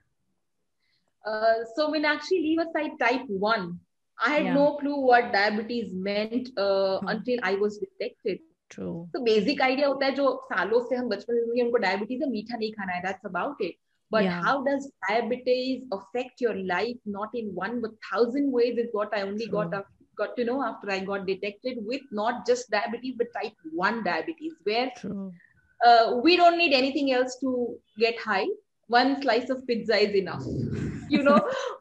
[1.25, 3.79] Uh, so when actually leave aside type 1,
[4.19, 4.53] I had yeah.
[4.53, 7.07] no clue what diabetes meant uh, hmm.
[7.07, 8.39] until I was detected.
[8.69, 9.07] True.
[9.15, 12.57] So basic idea होता है जो सालों से हम बचपन में उनको diabetes है मीठा
[12.57, 13.75] नहीं खाना है that's about it.
[14.09, 14.41] But yeah.
[14.41, 16.97] how does diabetes affect your life?
[17.05, 19.69] Not in one but thousand ways is what I only True.
[19.69, 19.85] got
[20.17, 24.53] got to know after I got detected with not just diabetes but type one diabetes,
[24.63, 24.91] where
[25.85, 28.47] uh, we don't need anything else to get high.
[28.88, 30.44] one slice of pizza is enough.
[31.08, 31.40] You know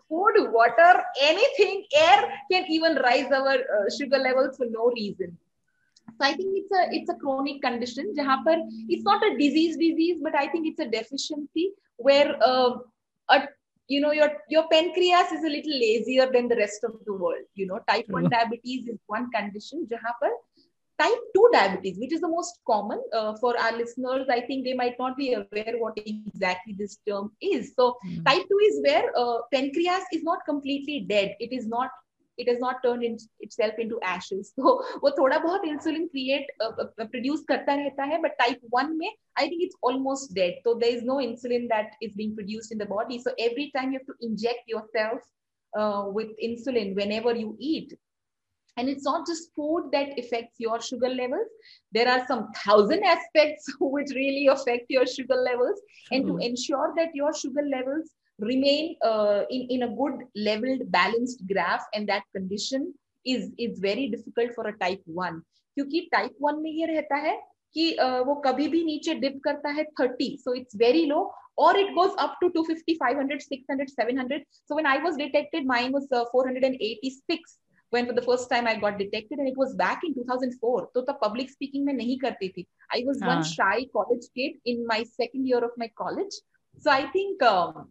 [0.10, 5.38] food water anything air can even rise our uh, sugar levels for no reason.
[6.20, 8.58] So i think it's a it's a chronic condition jahan par
[8.90, 12.72] it's not a disease disease but i think it's a deficiency where uh,
[13.30, 13.48] a
[13.88, 17.46] you know your your pancreas is a little lazier than the rest of the world.
[17.56, 20.32] You know type 1 diabetes is one condition jahan par
[21.01, 24.75] type 2 diabetes which is the most common uh, for our listeners i think they
[24.75, 28.25] might not be aware what exactly this term is so mm.
[28.25, 31.90] type 2 is where uh, pancreas is not completely dead it is not
[32.38, 36.72] it has not turned in, itself into ashes so वो थोड़ा बहुत insulin create uh,
[36.85, 40.75] uh, produce करता रहता है but type 1 में I think it's almost dead so
[40.83, 43.99] there is no insulin that is being produced in the body so every time you
[43.99, 45.20] have to inject yourself
[45.79, 47.96] uh, with insulin whenever you eat
[48.77, 51.49] and it's not just food that affects your sugar levels
[51.92, 55.81] there are some thousand aspects which really affect your sugar levels
[56.12, 61.42] and to ensure that your sugar levels remain uh, in, in a good leveled balanced
[61.51, 62.92] graph and that condition
[63.25, 65.42] is is very difficult for a type 1
[65.77, 67.37] क्योंकि type 1 में ये रहता है
[67.75, 71.25] कि uh, वो कभी भी नीचे डिप करता है 30 so it's very low
[71.64, 75.92] or it goes up to 250 500 600 700 so when i was detected mine
[75.96, 77.59] was uh, 486
[77.91, 80.89] when for the first time I got detected and it was back in 2004.
[80.93, 82.67] So the public speaking mein nahi karti thi.
[82.91, 86.36] I was one shy college kid in my second year of my college.
[86.80, 87.89] So I think um,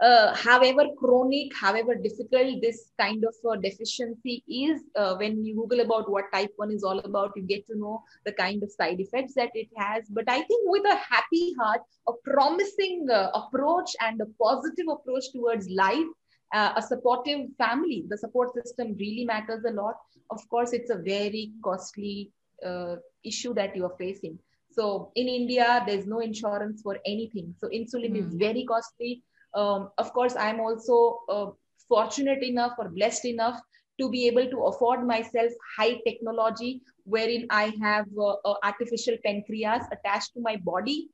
[0.00, 5.80] uh, however chronic, however difficult this kind of uh, deficiency is, uh, when you Google
[5.80, 8.98] about what type 1 is all about, you get to know the kind of side
[8.98, 10.04] effects that it has.
[10.08, 15.30] But I think with a happy heart, a promising uh, approach and a positive approach
[15.32, 16.10] towards life,
[16.52, 19.96] uh, a supportive family the support system really matters a lot
[20.30, 22.30] of course it's a very costly
[22.64, 24.38] uh, issue that you are facing
[24.70, 28.22] so in india there's no insurance for anything so insulin mm.
[28.24, 28.38] is hmm.
[28.38, 29.22] very costly
[29.54, 31.46] um, of course i'm also uh,
[31.88, 33.60] fortunate enough or blessed enough
[34.00, 40.32] to be able to afford myself high technology wherein i have uh, artificial pancreas attached
[40.34, 41.10] to my body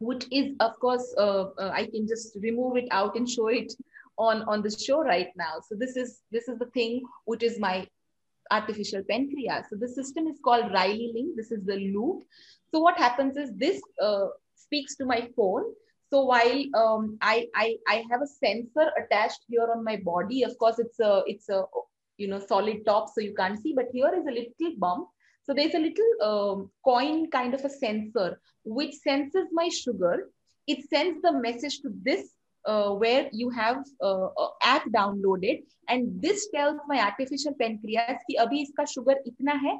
[0.00, 3.72] which is of course uh, uh, i can just remove it out and show it
[4.28, 5.54] on on the show right now.
[5.68, 7.86] So this is this is the thing which is my
[8.50, 9.66] artificial pancreas.
[9.70, 11.36] So the system is called RileyLink.
[11.36, 12.24] This is the loop.
[12.70, 15.64] So what happens is this uh, speaks to my phone.
[16.10, 20.42] So while um, I, I i have a sensor attached here on my body.
[20.42, 21.64] Of course it's a it's a
[22.18, 23.72] you know solid top so you can't see.
[23.74, 25.08] But here is a little bump.
[25.44, 30.30] So there's a little um, coin kind of a sensor which senses my sugar.
[30.68, 32.28] It sends the message to this
[32.65, 34.27] uh, where you have uh,
[34.61, 39.79] app downloaded and this tells my artificial pancreas कि अभी इसका sugar इतना है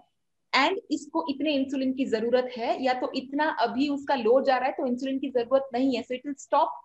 [0.53, 4.67] and इसको इतने insulin की जरूरत है या तो इतना अभी उसका लो जा रहा
[4.67, 6.83] है तो इंसुलिन की जरूरत नहीं है so it will stop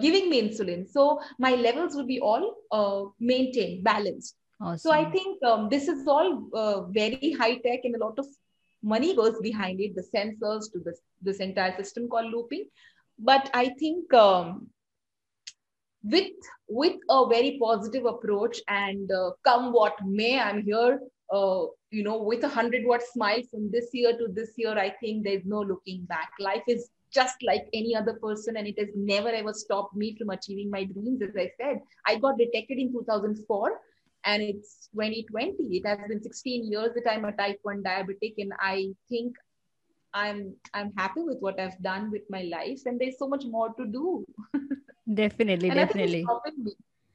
[0.00, 1.02] giving me insulin so
[1.44, 2.42] my levels will be all
[2.78, 4.80] uh, maintained balanced awesome.
[4.82, 6.28] so i think um, this is all
[6.62, 8.26] uh, very high tech and a lot of
[8.82, 12.66] money goes behind it the sensors to this this entire system called looping
[13.18, 14.52] but i think um,
[16.03, 16.31] with
[16.67, 20.99] with a very positive approach and uh, come what may i'm here
[21.33, 24.89] uh, you know with a 100 watt smile from this year to this year i
[24.99, 26.29] think there's no looking back.
[26.39, 30.31] Life is just like any other person and it has never ever stopped me from
[30.31, 31.79] achieving my dreams as i said.
[32.05, 33.79] I got detected in 2004
[34.25, 38.53] and it's 2020 it has been 16 years that i'm a type 1 diabetic and
[38.59, 39.35] i think
[40.13, 43.73] i'm i'm happy with what i've done with my life and there's so much more
[43.73, 44.25] to do
[45.15, 46.25] definitely and definitely.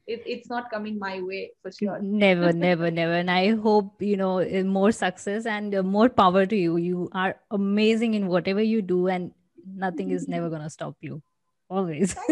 [0.07, 1.99] it, it's not coming my way for sure.
[2.01, 3.13] Never never never.
[3.13, 6.77] And i hope you know more success and more power to you.
[6.77, 9.31] You are amazing in whatever you do and
[9.75, 11.21] nothing is never going to stop you.
[11.69, 12.15] Always.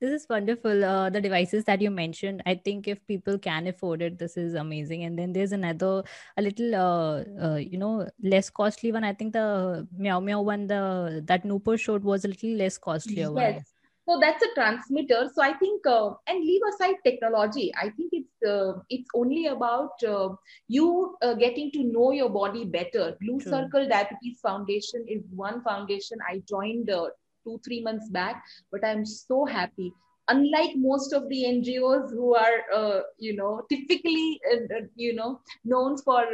[0.00, 0.84] This is wonderful.
[0.84, 4.54] Uh, the devices that you mentioned i think if people can afford it this is
[4.54, 5.04] amazing.
[5.04, 6.04] And then there's another
[6.36, 9.02] a little uh, uh, you know less costly one.
[9.02, 13.30] I think the MiaoMiao one the that Nupur showed was a little less costly yes.
[13.30, 13.64] one
[14.06, 15.30] so that's a transmitter.
[15.34, 17.72] So i think uh, and leave aside technology.
[17.74, 20.30] I think it's uh, it's only about uh,
[20.68, 23.16] you uh, getting to know your body better.
[23.20, 23.52] Blue True.
[23.52, 27.08] circle diabetes foundation is one foundation i joined uh,
[27.44, 29.92] 2 3 months back but i'm so happy.
[30.28, 34.40] Unlike most of the ngos who are uh, you know typically
[34.96, 36.24] you know known for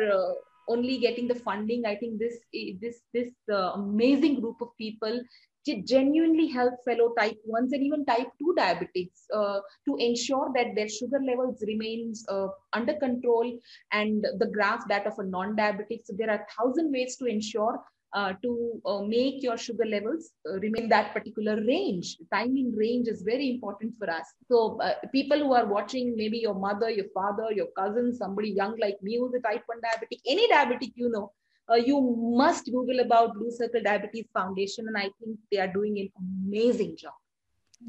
[0.68, 2.36] only getting the funding i think this
[2.82, 3.30] this this
[3.74, 5.20] amazing group of people
[5.66, 10.88] genuinely help fellow type 1s and even type 2 diabetics uh, to ensure that their
[10.88, 13.58] sugar levels remains uh, under control.
[13.92, 18.32] And the graph that of a non-diabetic so there are thousand ways to ensure uh,
[18.42, 22.16] to uh, make your sugar levels uh, remain that particular range.
[22.32, 24.26] Time in range is very important for us.
[24.50, 28.76] So uh, people who are watching maybe your mother your father your cousin somebody young
[28.80, 31.32] like me who's a type 1 diabetic any diabetic you know
[31.70, 32.00] uh, you
[32.36, 36.96] must Google about Blue Circle Diabetes Foundation, and I think they are doing an amazing
[36.96, 37.12] job.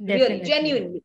[0.06, 0.36] Definitely.
[0.36, 1.04] Really, genuinely.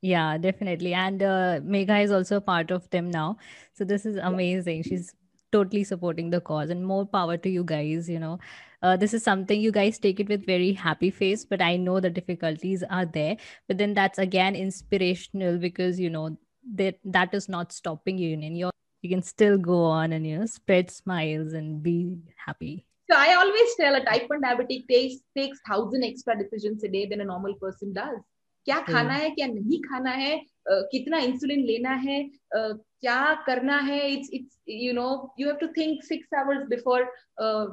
[0.00, 0.94] Yeah, definitely.
[0.94, 3.38] And uh, Megha is also a part of them now.
[3.74, 4.84] So this is amazing.
[4.84, 5.12] She's
[5.52, 8.38] totally supporting the cause and more power to you guys you know
[8.82, 12.00] uh, this is something you guys take it with very happy face but i know
[12.00, 13.36] the difficulties are there
[13.66, 16.36] but then that's again inspirational because you know
[16.74, 18.70] that that is not stopping you in your
[19.01, 23.33] you can still go on and you know spread smiles and be happy so i
[23.33, 27.25] always tell a type 1 diabetic takes takes thousand extra decisions a day than a
[27.25, 28.21] normal person does
[28.65, 32.23] क्या खाना है क्या नहीं खाना है कितना insulin लेना है
[32.55, 35.07] क्या करना है it's it's you know
[35.39, 37.03] you have to think six hours before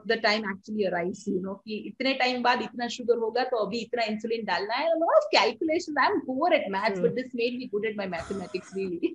[0.08, 3.78] the time actually arrives you know कि इतने टाइम बाद इतना शुगर होगा तो अभी
[3.80, 7.58] इतना इंसुलिन डालना है lot of calculation I am poor at maths but this made
[7.58, 9.14] me good at my mathematics really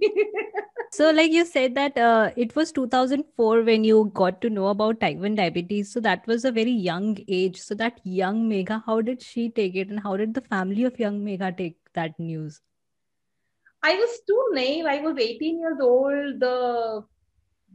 [0.96, 5.00] so like you said that uh, it was 2004 when you got to know about
[5.02, 8.96] type 1 diabetes so that was a very young age so that young megha how
[9.10, 12.62] did she take it and how did the family of young megha take that news
[13.83, 14.87] I was too naive.
[14.87, 16.41] I was 18 years old.
[16.41, 17.03] The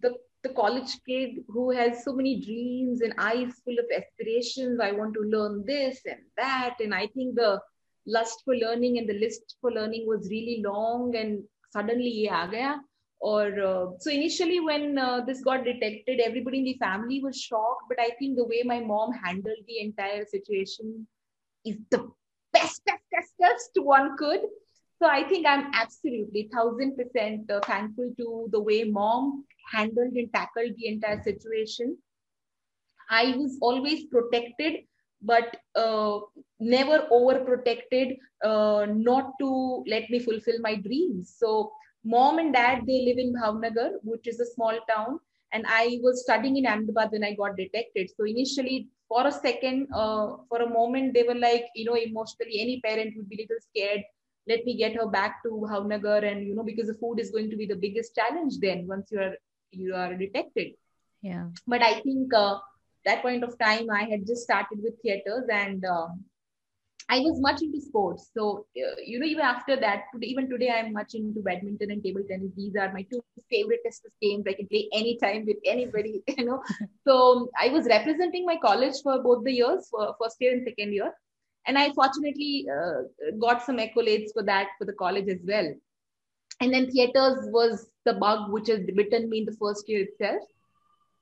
[0.01, 4.79] the the college kid who has so many dreams and eyes full of aspirations.
[4.79, 6.75] I want to learn this and that.
[6.79, 7.59] And I think the
[8.05, 11.15] lust for learning and the list for learning was really long.
[11.15, 12.75] And suddenly, yeah, gaya.
[13.19, 17.85] Or uh, so initially, when uh, this got detected, everybody in the family was shocked.
[17.89, 21.07] But I think the way my mom handled the entire situation
[21.65, 22.11] is the
[22.53, 24.41] best, best, best, best one could
[25.01, 30.31] so I think I'm absolutely thousand percent uh, thankful to the way mom handled and
[30.33, 31.97] tackled the entire situation.
[33.09, 34.83] I was always protected,
[35.21, 36.19] but uh,
[36.59, 41.35] never overprotected, uh, not to let me fulfill my dreams.
[41.37, 41.71] So
[42.03, 45.19] mom and dad, they live in Bhavnagar, which is a small town.
[45.51, 48.09] And I was studying in Ahmedabad when I got detected.
[48.17, 52.59] So initially, for a second, uh, for a moment, they were like, you know, emotionally,
[52.59, 54.01] any parent would be a little scared
[54.47, 57.49] let me get her back to Bhavnagar and you know because the food is going
[57.49, 59.35] to be the biggest challenge then once you are
[59.71, 60.73] you are detected.
[61.21, 61.47] Yeah.
[61.67, 62.59] But I think uh,
[63.05, 66.23] that point of time I had just started with theaters and um,
[67.09, 68.29] I was much into sports.
[68.35, 72.03] So uh, you know even after that today, even today I'm much into badminton and
[72.03, 72.51] table tennis.
[72.55, 73.81] These are my two favorite
[74.21, 74.45] games.
[74.47, 76.23] I can play anytime with anybody.
[76.37, 76.63] You know.
[77.07, 80.93] so I was representing my college for both the years, for first year and second
[80.93, 81.13] year
[81.68, 83.01] and i fortunately uh,
[83.39, 85.74] got some accolades for that for the college as well.
[86.61, 90.41] And then theaters was the bug which has bitten me in the first year itself.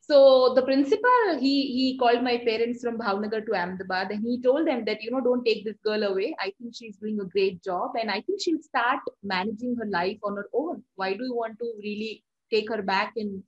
[0.02, 4.68] So the principal he he called my parents from bhavnagar to ahmedabad and he told
[4.68, 6.36] them that you know don't take this girl away.
[6.39, 9.00] I think she's doing a great job and i think she'll start
[9.36, 10.84] managing her life on her own.
[10.96, 13.41] Why do you want to really take her back and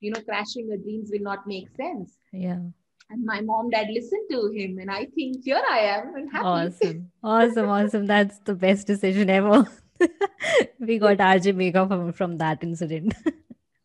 [0.00, 2.18] you know crashing her dreams will not make sense.
[2.32, 2.58] Yeah
[3.14, 6.46] and my mom dad listened to him and i think here i am and happy.
[6.46, 7.10] Awesome.
[7.22, 8.06] Awesome awesome.
[8.06, 9.66] That's the best decision ever.
[10.88, 13.14] We got rj megha from, from that incident.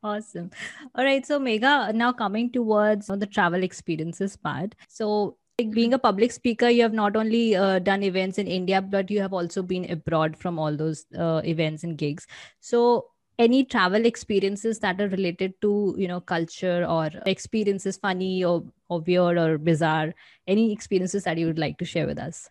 [0.02, 0.50] Awesome.
[0.96, 4.76] All right so Megha now coming towards the travel experiences part.
[4.88, 8.82] So like being a public speaker you have not only uh, done events in india
[8.82, 12.28] but you have also been abroad from all those uh, events and gigs.
[12.62, 13.08] So
[13.40, 19.00] any travel experiences that are related to you know culture or experiences funny or, or
[19.00, 20.14] weird or bizarre?
[20.46, 22.50] Any experiences that you would like to share with us?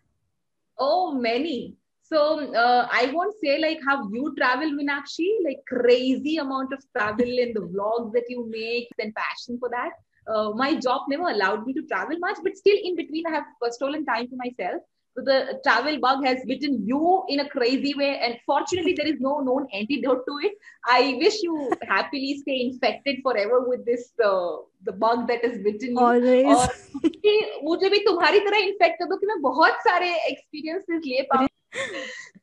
[0.78, 1.76] Oh many.
[2.02, 2.18] So
[2.54, 7.52] uh, i won't say like how you travel Meenakshi like crazy amount of travel in
[7.52, 9.90] the vlogs that you make and passion for that.
[10.26, 13.44] Uh, my job never allowed me to travel much but still in between i have
[13.70, 14.82] stolen time for myself
[15.17, 19.39] the travel bug has bitten you in a crazy way, and fortunately, there is no
[19.41, 20.53] known antidote to it.
[20.87, 25.91] I wish you happily stay infected forever with this uh, the bug that has bitten
[25.91, 25.99] you.
[25.99, 26.45] Always.
[26.45, 31.47] और मुझे भी तुम्हारी तरह infect कर दो कि मैं बहुत सारे एक्सपीरियंसेस ले पाऊँ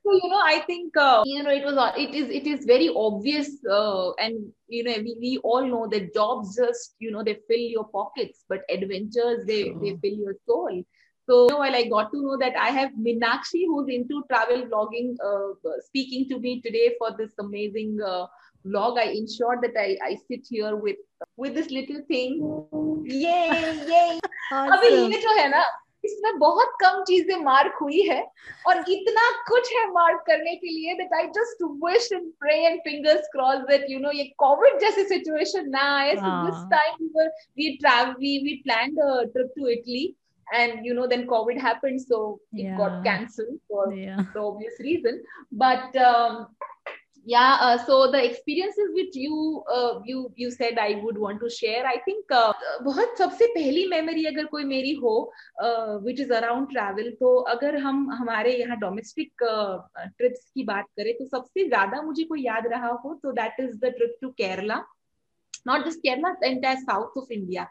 [0.05, 2.88] so you know i think uh, you know it was it is it is very
[3.03, 7.36] obvious uh, and you know we, we all know that jobs just you know they
[7.48, 9.78] fill your pockets but adventures they sure.
[9.82, 10.82] they fill your soul
[11.30, 15.55] so while I got to know that I have Meenakshi, who's into travel vlogging, uh,
[15.80, 18.26] speaking to me today for this amazing uh,
[18.66, 20.96] vlog, I ensured that I, I sit here with
[21.36, 22.40] with this little thing.
[23.05, 23.48] Yay,
[23.86, 24.20] yay!
[24.53, 25.62] अभी ये जो है ना
[26.05, 28.20] इसमें बहुत कम चीजें mark हुई है
[28.68, 32.80] और इतना कुछ है मार्क करने के लिए that I just wish and pray and
[32.86, 37.11] fingers crossed that you know ये कोविड जैसी सिचुएशन ना आए so this time we
[37.18, 37.30] were
[37.61, 38.98] we travel we we planned
[40.53, 42.77] trip to and you know then covid happened so it yeah.
[42.77, 44.23] got cancelled for yeah.
[44.33, 46.47] the obvious reason but um,
[47.27, 51.49] yeah uh, so the experiences which you uh, you you said i would want to
[51.49, 55.33] share i think uh, बहुत सबसे पहली memory अगर कोई मेरी हो
[56.03, 61.25] which is around travel तो अगर हम हमारे यहाँ डोमेस्टिक ट्रिप्स की बात करें तो
[61.25, 64.83] सबसे ज़्यादा मुझे कोई याद रहा हो तो that is the trip to Kerala
[65.65, 67.69] not just Kerala, the entire south of India.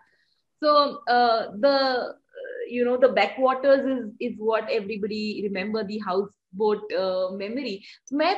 [0.62, 2.16] So uh, the
[2.69, 7.82] you know the backwaters is is what everybody remember the houseboat uh, memory
[8.13, 8.34] मैं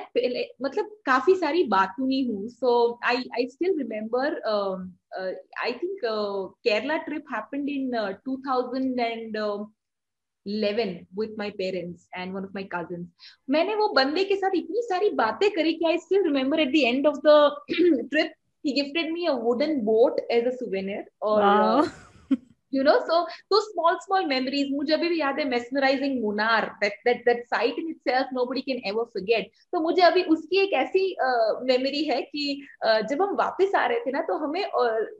[0.62, 5.32] मतलब काफी सारी बातूनी हूँ so I I still remember um, uh,
[5.64, 9.66] I think uh, Kerala trip happened in uh, 2000 and uh,
[10.46, 13.08] 11 with my parents and one of my cousins
[13.50, 16.86] मैंने वो बंदे के साथ इतनी सारी बातें करी कि I still remember at the
[16.86, 17.36] end of the
[18.14, 18.32] trip
[18.64, 21.80] he gifted me a wooden boat as a souvenir or wow.
[21.80, 21.88] uh,
[22.77, 23.18] you know so
[23.51, 27.79] those small small memories मुझे अभी भी याद है mesmerizing Munnar that that that site
[27.83, 31.05] in itself nobody can ever forget तो मुझे अभी उसकी एक ऐसी
[31.70, 32.47] मेमोरी uh, है कि
[32.87, 34.62] uh, जब हम वापस आ रहे थे ना तो हमें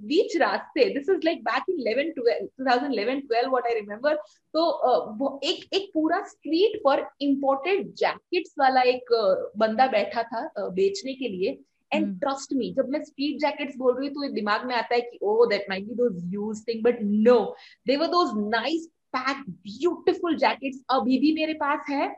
[0.07, 4.14] बीच uh, रास्ते this is like back in 11 12 2011 12 what I remember
[4.57, 10.48] तो uh, एक एक पूरा स्ट्रीट पर इंपोर्टेड जैकेट्स वाला एक uh, बंदा बैठा था
[10.50, 11.59] uh, बेचने के लिए
[11.93, 15.01] एंड ट्रस्ट मी जब मैं स्ट्रीट जैकेट बोल रही हूँ तो दिमाग में आता है
[15.01, 17.39] कि ओ that might be those use thing but no
[17.87, 22.14] they were those nice pack beautiful jackets अभी भी मेरे पास है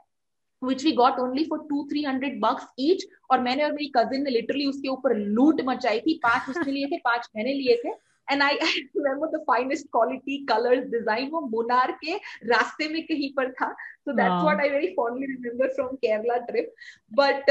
[0.62, 3.02] which we got only for two three hundred bucks each.
[3.30, 6.86] और मैंने और मेरी कजिन ने लिटरली उसके ऊपर लूट मचाई थी पाँच उसने लिए
[6.86, 7.92] थे पाँच मैंने लिए थे।
[8.30, 12.16] And I remember the finest quality colour design वो मुनार के
[12.48, 16.74] रास्ते में कहीं पर था। So that's what I very fondly remember from Kerala trip
[17.12, 17.50] but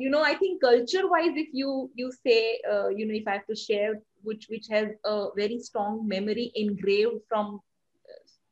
[0.00, 3.54] you know I think culture wise if you you say you know if I to
[3.62, 3.92] share
[4.26, 7.58] which which has a very strong memory engrave from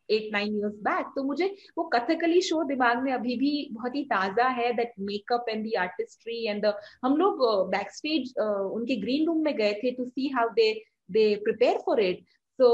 [0.08, 1.46] eight nine years back तो मुझे
[1.78, 5.74] वो Kathakali show दिमाग में अभी भी बहुत ही ताज़ा है that makeup and the
[5.78, 6.66] artistry and
[7.04, 10.72] हम लोग बैक स्टेज उनके ग्रीन रूम में गए थे to see how they
[11.08, 12.24] they prepare for it.
[12.58, 12.68] So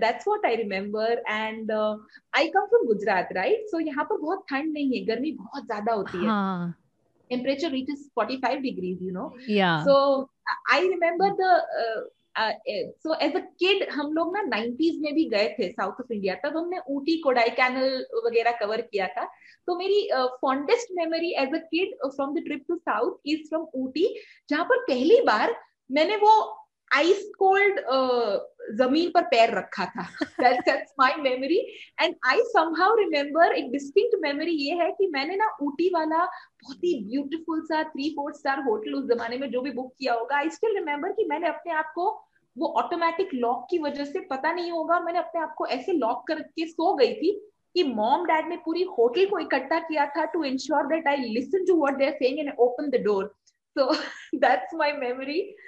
[0.00, 1.06] that's what i remember.
[1.26, 1.96] And uh,
[2.34, 3.62] i come from gujarat right?
[3.70, 6.74] So यहाँ पर बहुत ठंड नहीं है गर्मी बहुत ज़्यादा होती है। हाँ.
[7.30, 9.30] temperature reaches 45 degrees you know?
[9.48, 9.94] Yeah so
[10.72, 11.54] i remember the
[11.84, 12.02] uh,
[12.38, 16.34] so as a kid हम लोग ना 90s में भी गए थे साउथ ऑफ़ इंडिया
[16.44, 17.94] तब हमने ऊटी कोडाई कैनल
[18.24, 19.24] वगैरह कवर किया था।
[19.66, 20.08] तो मेरी
[20.42, 24.06] fondest memory as a kid from the trip to south is from Ooty
[24.50, 25.54] जहाँ पर पहली बार
[25.90, 26.34] मैंने वो
[26.90, 27.80] आइस कोल्ड
[28.76, 30.02] ज़मीन पर पैर रखा था
[30.40, 31.58] that's my memory
[32.02, 36.84] and I somehow remember एक डिस्टिंक्ट मेमोरी ये है कि मैंने ना ऊटी वाला बहुत
[36.84, 40.36] ही ब्यूटीफुल सा थ्री फोर स्टार होटल उस जमाने में जो भी बुक किया होगा
[40.36, 42.10] आई स्टिल रिमेम्बर कि मैंने अपने आप को
[42.56, 46.26] वो ऑटोमेटिक लॉक की वजह से पता नहीं होगा मैंने अपने आप को ऐसे लॉक
[46.28, 47.32] करके सो गई थी
[47.74, 51.64] कि मॉम डैड ने पूरी होटल को इकट्ठा किया था to ensure that I listen
[51.66, 53.34] to what they are saying and open the door
[53.76, 53.94] so,
[54.34, 55.40] that's my memory.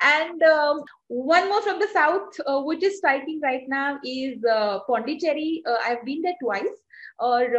[0.00, 4.78] And um, one more from the south, uh, which is striking right now, is uh,
[4.86, 5.62] Pondicherry.
[5.66, 6.76] Uh, I've been there twice.
[7.20, 7.54] और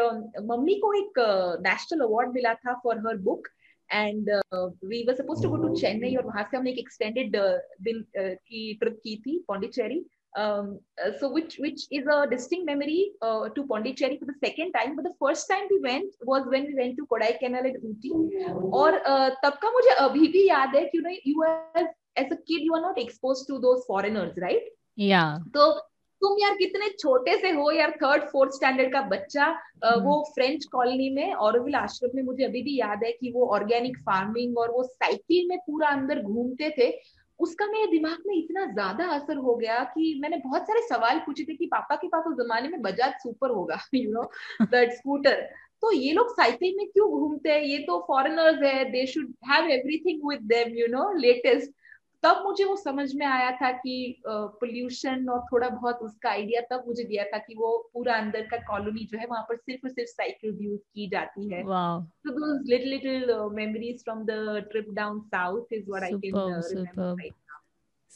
[0.45, 1.19] mummy को एक
[1.65, 3.47] national award मिला था for her book
[3.93, 7.35] and we were suppose to go to Chennai और वहां से हमने एक एक्सटेंडेड
[7.87, 10.03] दिन की ट्रिप की थी Pondicherry
[10.35, 14.71] um, uh, so which which is a distinct memory uh, to Pondicherry for the second
[14.71, 14.95] time.
[14.95, 18.11] But the first time we went was when we went to Kodaikanal and Ooty.
[18.73, 21.43] और uh, तब का मुझे अभी भी याद है कि you know you
[21.75, 24.64] as as a kid you are not exposed to those foreigners right?
[25.00, 25.38] Yeah.
[25.54, 25.80] तो
[26.20, 30.02] तुम यार कितने छोटे से हो यार थर्ड फोर्थ स्टैंडर्ड का बच्चा hmm.
[30.04, 33.98] वो फ्रेंच कॉलोनी में औरविल आश्रम में मुझे अभी भी याद है कि वो ऑर्गेनिक
[33.98, 37.00] फ़ार्मिंग और वो साइकिल में पूरा अंदर घूमते थे।
[37.38, 41.44] उसका मेरे दिमाग में इतना ज़्यादा असर हो गया कि मैंने बहुत सारे सवाल पूछे
[41.44, 44.30] थे कि पापा के पास उस जमाने में बजाज सुपर होगा यू नो
[44.62, 45.50] दैट स्कूटर
[45.82, 47.62] तो ये लोग साइकिल में क्यों घूमते हैं?
[47.62, 51.70] ये तो फॉरेनर्स है they should have everything with them you know latest
[52.26, 56.84] तब मुझे वो समझ में आया था कि पोल्यूशन और थोड़ा बहुत उसका आइडिया तब
[56.86, 59.90] मुझे दिया था कि वो पूरा अंदर का कॉलोनी जो है वहाँ पर सिर्फ़ और
[59.90, 65.20] सिर्फ़ साइकिल यूज़ की जाती है। तो those little little memories from the trip down
[65.20, 67.30] south is what I can remember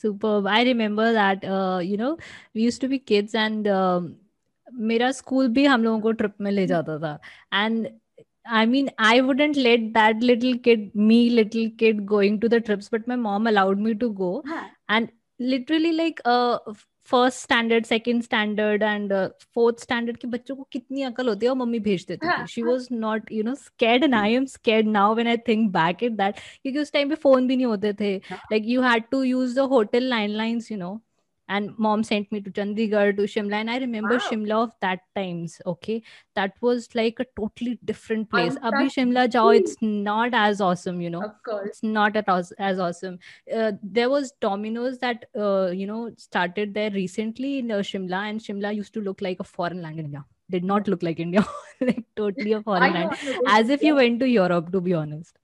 [0.04, 0.46] Superb.
[0.46, 2.10] I remember that, uh, you know,
[2.54, 4.00] we used to be kids and uh,
[4.72, 7.18] मेरा स्कूल भी हम लोगों को trip में ले जाता था।
[7.54, 7.88] And
[8.45, 12.89] I mean, I wouldn't let that little kid, me little kid, going to the trips,
[12.89, 14.43] but my mom allowed me to go.
[14.45, 14.65] Huh.
[14.87, 16.59] And literally, like, uh,
[17.09, 19.13] first standard second standard and
[19.55, 22.61] fourth standard के बच्चों को कितनी अकल होती है और mummy भेज देती थी she
[22.63, 26.11] was not you know scared and I am scared now when I think back at
[26.11, 29.55] that क्योंकि उस टाइम पे फोन भी नहीं होते थे like you had to use
[29.55, 30.99] the hotel लाइनलाइंस you know
[31.56, 34.26] and mom sent me to chandigarh to shimla and i remember wow.
[34.26, 36.02] shimla of that times okay?
[36.34, 38.56] That was like a totally different place.
[38.68, 41.22] Abhi shimla jao it's not as awesome you know?
[41.22, 41.68] Of course.
[41.68, 43.18] It's not at all as awesome.
[43.54, 48.40] Uh, there was domino's that uh, you know started there recently in uh, shimla and
[48.40, 50.24] shimla used to look like a foreign land in india.
[50.50, 51.46] Did not look like india.
[51.88, 53.16] Like totally a foreign land.
[53.58, 55.39] as if you went to europe to be honest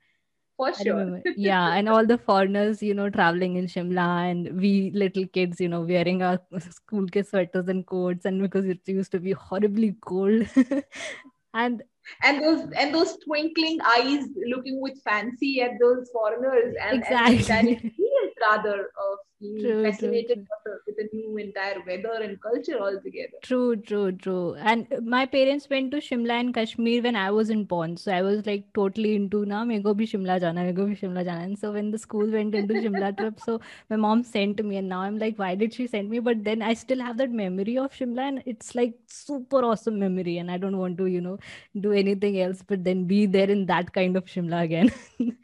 [0.57, 1.23] for sure.
[1.37, 5.69] yeah, and all the foreigners, you know, traveling in Shimla, and we little kids, you
[5.69, 6.41] know, wearing our
[6.71, 10.47] school kids sweaters and coats, and because it used to be horribly cold,
[11.55, 11.83] and
[12.23, 17.45] and those and those twinkling eyes looking with fancy at those foreigners, and exactly.
[17.51, 17.93] And
[18.41, 20.79] rather of true, fascinated true, true.
[20.87, 23.39] with a new entire weather and culture altogether.
[23.43, 24.55] True, true, true.
[24.55, 27.99] And my parents went to Shimla and Kashmir when I was in Pond.
[27.99, 31.45] So I was like totally into na mego bhi Shimla jana, mego bhi Shimla jana.
[31.45, 33.61] And so when the school went into Shimla trip, so
[33.91, 36.19] my mom sent me and now I'm like, why did she send me?
[36.19, 40.39] But then I still have that memory of Shimla and it's like super awesome memory.
[40.39, 41.39] And I don't want to, you know,
[41.81, 44.91] do anything else but then be there in that kind of Shimla again.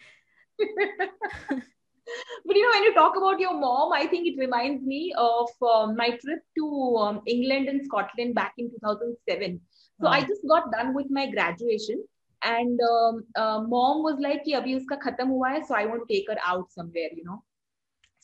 [2.46, 5.48] but you know when you talk about your mom i think it reminds me of
[5.62, 9.60] uh, my trip to um, england and scotland back in 2007
[10.00, 10.12] so wow.
[10.12, 10.26] i hmm.
[10.26, 12.02] just got done with my graduation
[12.44, 16.06] and um, uh, mom was like Ki, abhi uska khatam hua hai, so i want
[16.06, 17.42] to take her out somewhere you know.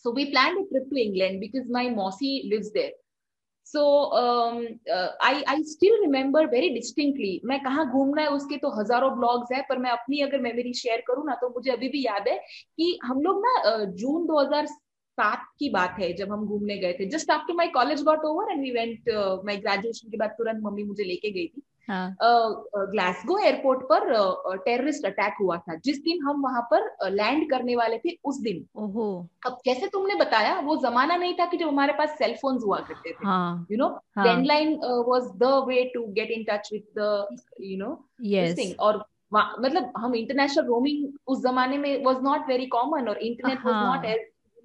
[0.00, 2.90] So we planned a trip to england because my mossy lives there.
[3.68, 3.82] So
[5.24, 9.60] I I still remember very distinctly मैं कहाँ घूमना है उसके तो हज़ारों blogs है,
[9.68, 12.98] पर मैं अपनी अगर मेमोरी शेयर करूँ ना तो मुझे अभी भी याद है कि
[13.04, 17.54] हम लोग ना जून 2007 की बात है, जब हम घूमने गए थे। Just after
[17.54, 19.10] my college got over and we went
[19.46, 25.06] my graduation के बाद तुरंत मम्मी मुझे लेके गई थी। ग्लासगो हाँ। एयरपोर्ट पर टेररिस्ट
[25.06, 29.26] अटैक हुआ था। जिस दिन हम वहाँ पर लैंड करने वाले थे उस दिन। ओहो।
[29.46, 32.78] अब जैसे तुमने बताया वो जमाना नहीं था कि जब हमारे पास सेल फ़ोन हुआ
[32.78, 33.28] करते थे।
[33.72, 34.74] You know landline
[35.08, 38.04] was the way to get in touch with the you know
[38.80, 39.04] और
[39.60, 44.04] मतलब हम इंटरनेशनल रोमिंग उस जमाने में वॉज़ नॉट वेरी कॉमन और internet was not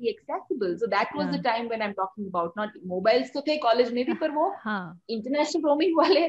[0.02, 0.78] as accessible.
[0.78, 1.32] So that was yeah.
[1.32, 4.46] the time when i'm talking about not mobiles तो थे college में भी पर वो
[5.10, 6.22] इंटरनेशनल रोमिंग वाले।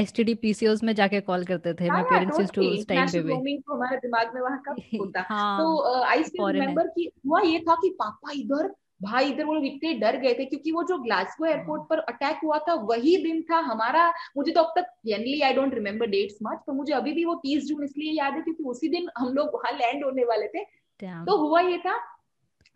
[0.00, 3.32] एसटीडी पीसीओस में जाके कॉल करते थे मैं पेरेंट्स यूज्ड टू उस टाइम पे भी।
[3.32, 5.22] रोमिंग तो हमारे दिमाग में वहाँ कब होता।
[5.58, 9.64] तो आई स्टिल रिमेंबर कि हुआ ये था कि पापा इधर भाई इधर वो लोग
[9.66, 13.40] इतने डर गए थे क्योंकि वो जो ग्लासगो एयरपोर्ट पर अटैक हुआ था वही दिन
[13.50, 17.12] था हमारा। मुझे तो अब तक generally I don't remember dates much पर मुझे अभी
[17.12, 20.24] भी वो तीस जून इसलिए याद है क्योंकि उसी दिन हम लोग वहाँ लैंड होने
[20.24, 20.64] वाले थे।
[21.02, 21.96] तो हुआ ये था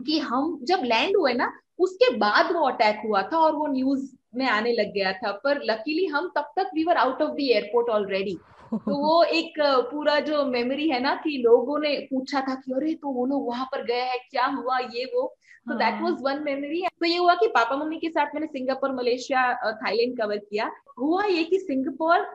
[0.01, 4.11] कि हम जब लैंड हुए ना उसके बाद वो अटैक हुआ था और वो न्यूज़
[4.37, 7.41] में आने लग गया था। पर लकीली हम तब तक we were out of the
[7.43, 8.39] airport already
[8.73, 9.55] तो वो एक
[9.91, 13.47] पूरा जो मेमोरी है ना कि लोगों ने पूछा था कि अरे तो वो लोग
[13.47, 15.23] वहाँ पर गए हैं क्या हुआ ये वो?
[15.67, 18.93] तो दैट वाज वन मेमोरी तो ये हुआ कि पापा मम्मी के साथ मैंने सिंगापुर
[18.95, 22.27] मलेशिया थाईलैंड कवर किया। हुआ ये कि Singapore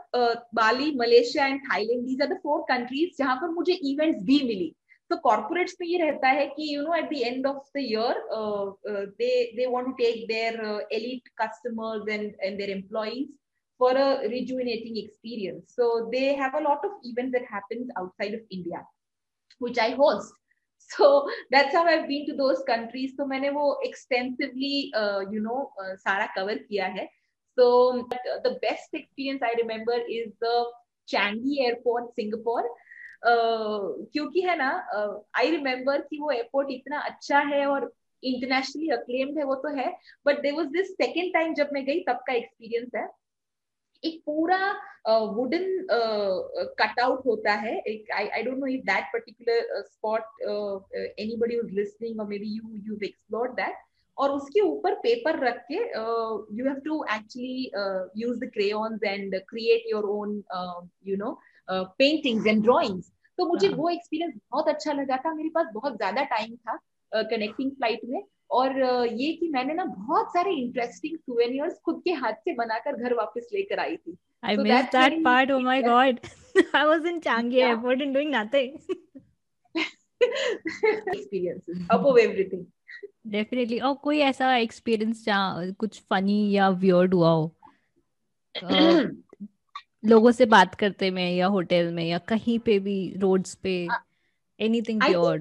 [0.55, 4.73] Bali Malaysia and Thailand these are the four countries जहाँ पर मुझे इवेंट्स भी मिली।
[5.11, 8.23] तो कॉर्पोरेट्स में ये रहता है कि you know at the end of the year
[9.21, 10.59] they they want to take their
[10.93, 13.29] elite customers and and their employees
[13.81, 15.73] for a rejuvenating experience.
[15.75, 18.81] So they have a lot of events that happens outside of India,
[19.59, 20.35] which I host.
[20.91, 21.07] So
[21.51, 23.11] that's how I've been to those countries.
[23.17, 23.65] So मैंने वो
[25.01, 27.07] uh, you know, uh, सारा cover किया है.
[27.57, 28.07] So
[28.43, 30.65] the best experience I remember is the
[31.07, 32.63] Changi Airport, Singapore.
[33.23, 34.69] क्योंकि है ना
[35.37, 37.91] आई remember कि वो एयरपोर्ट इतना अच्छा है और
[38.23, 39.91] इंटरनेशनली अक्लेम्ड है, वो तो है
[40.25, 43.07] but there was this second time जब मैं गई, तब का एक्सपीरियंस है।
[44.03, 44.57] एक पूरा
[45.35, 45.65] वुडन
[46.79, 50.41] कटआउट होता है। एक I I don't know if that particular spot
[51.19, 53.75] anybody was listening और maybe you you explored that
[54.17, 57.71] और उसके ऊपर पेपर रख के you have to actually
[58.23, 60.41] use the crayons and create your own
[61.07, 61.39] you know
[61.71, 65.95] paintings and drawings तो मुझे हाँ। वो एक्सपीरियंस बहुत अच्छा लगा था मेरे पास बहुत
[65.97, 66.77] ज़्यादा टाइम था
[67.11, 72.01] कनेक्टिंग uh, फ़्लाइट में और uh, ये कि मैंने ना बहुत सारे इंटरेस्टिंग सुवेनियर्स खुद
[72.03, 75.51] के हाथ से बनाकर घर वापस लेकर आई थी I so missed that part.
[75.51, 76.19] Oh my god.
[76.73, 77.69] I was in Changi yeah.
[77.69, 78.81] airport and doing nothing.
[81.07, 82.65] experiences above everything.
[83.29, 83.79] Definitely.
[83.81, 87.55] और कोई ऐसा एक्सपीरियंस जहाँ कुछ फनी या वियर्ड हुआ हो
[90.05, 93.87] लोगों से बात करते में या होटल में या कहीं पे भी रोड्स पे
[94.59, 95.39] anything pure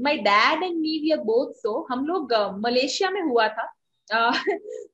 [0.00, 2.32] my dad and me we are both so हम लोग
[2.66, 3.74] मलेशिया uh, में हुआ था।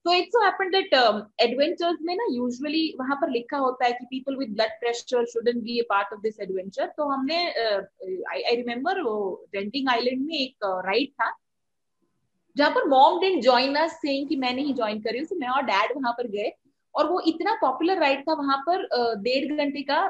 [0.04, 0.94] तो it's so happened that
[1.40, 5.56] adventures में ना यूजुअली वहाँ पर लिखा होता है कि people with blood pressure shouldn't
[5.56, 7.48] be a part of this adventure तो हमने
[8.22, 11.36] आई आई रिमेम्बर वो रेंटिंग आइलैंड में एक राइड uh, था।
[12.56, 15.36] जहाँ पर mom didn't join us saying कि मैं नहीं ज्वाइन कर रही हूँ तो
[15.36, 16.52] मैं और डैड वहाँ पर गए।
[16.96, 18.86] और वो इतना पॉपुलर राइड था वहाँ पर
[19.22, 20.04] डेढ़ घंटे का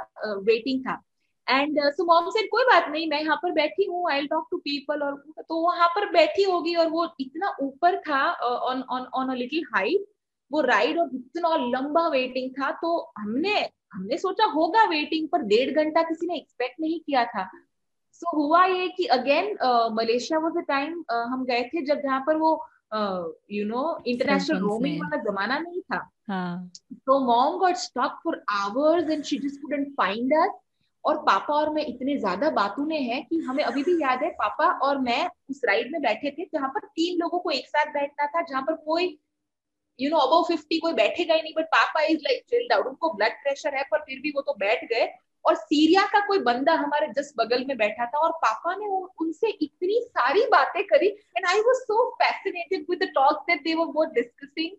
[0.47, 1.03] वेटिंग था।
[1.47, 4.57] एंड सो मॉम से कोई बात नहीं मैं यहाँ पर बैठी हूँ आई टॉक टू
[4.59, 9.31] पीपल और तो वहाँ पर बैठी होगी और वो इतना ऊपर था on on on
[9.31, 10.07] a little height
[10.51, 13.55] वो राइड और इतना लंबा वेटिंग था तो हमने
[13.93, 17.49] हमने सोचा होगा वेटिंग पर डेढ़ घंटा किसी ने एक्सपेक्ट नहीं किया था।
[18.13, 19.57] सो so, हुआ ये कि अगेन
[19.95, 22.55] मलेशिया वो टाइम हम गए थे जब जहाँ पर वो
[22.93, 25.99] यू नो इंटरनेशनल रोमिंग वाला जमाना नहीं था।
[27.09, 30.55] so mom got stuck for hours and she just couldn't find us
[31.05, 34.31] और पापा और मैं इतने ज़्यादा बातों बातूने हैं कि हमें अभी भी याद है
[34.31, 37.93] पापा और मैं उस राइड में बैठे थे जहाँ पर तीन लोगों को एक साथ
[37.93, 39.19] बैठना था जहाँ पर कोई
[40.01, 43.13] यू नो अबव फिफ्टी कोई बैठेगा ही नहीं बट पापा इज़ लाइक चिल्ड आउट उनको
[43.13, 45.07] ब्लड प्रेशर है पर फिर भी वो तो बैठ गए।
[45.47, 48.87] और सीरिया का कोई बंदा हमारे जस्ट बगल में बैठा था और पापा ने
[49.21, 53.13] उनसे इतनी सारी बातें करी and I was so fascinated with the
[53.51, 54.77] that they were both discussing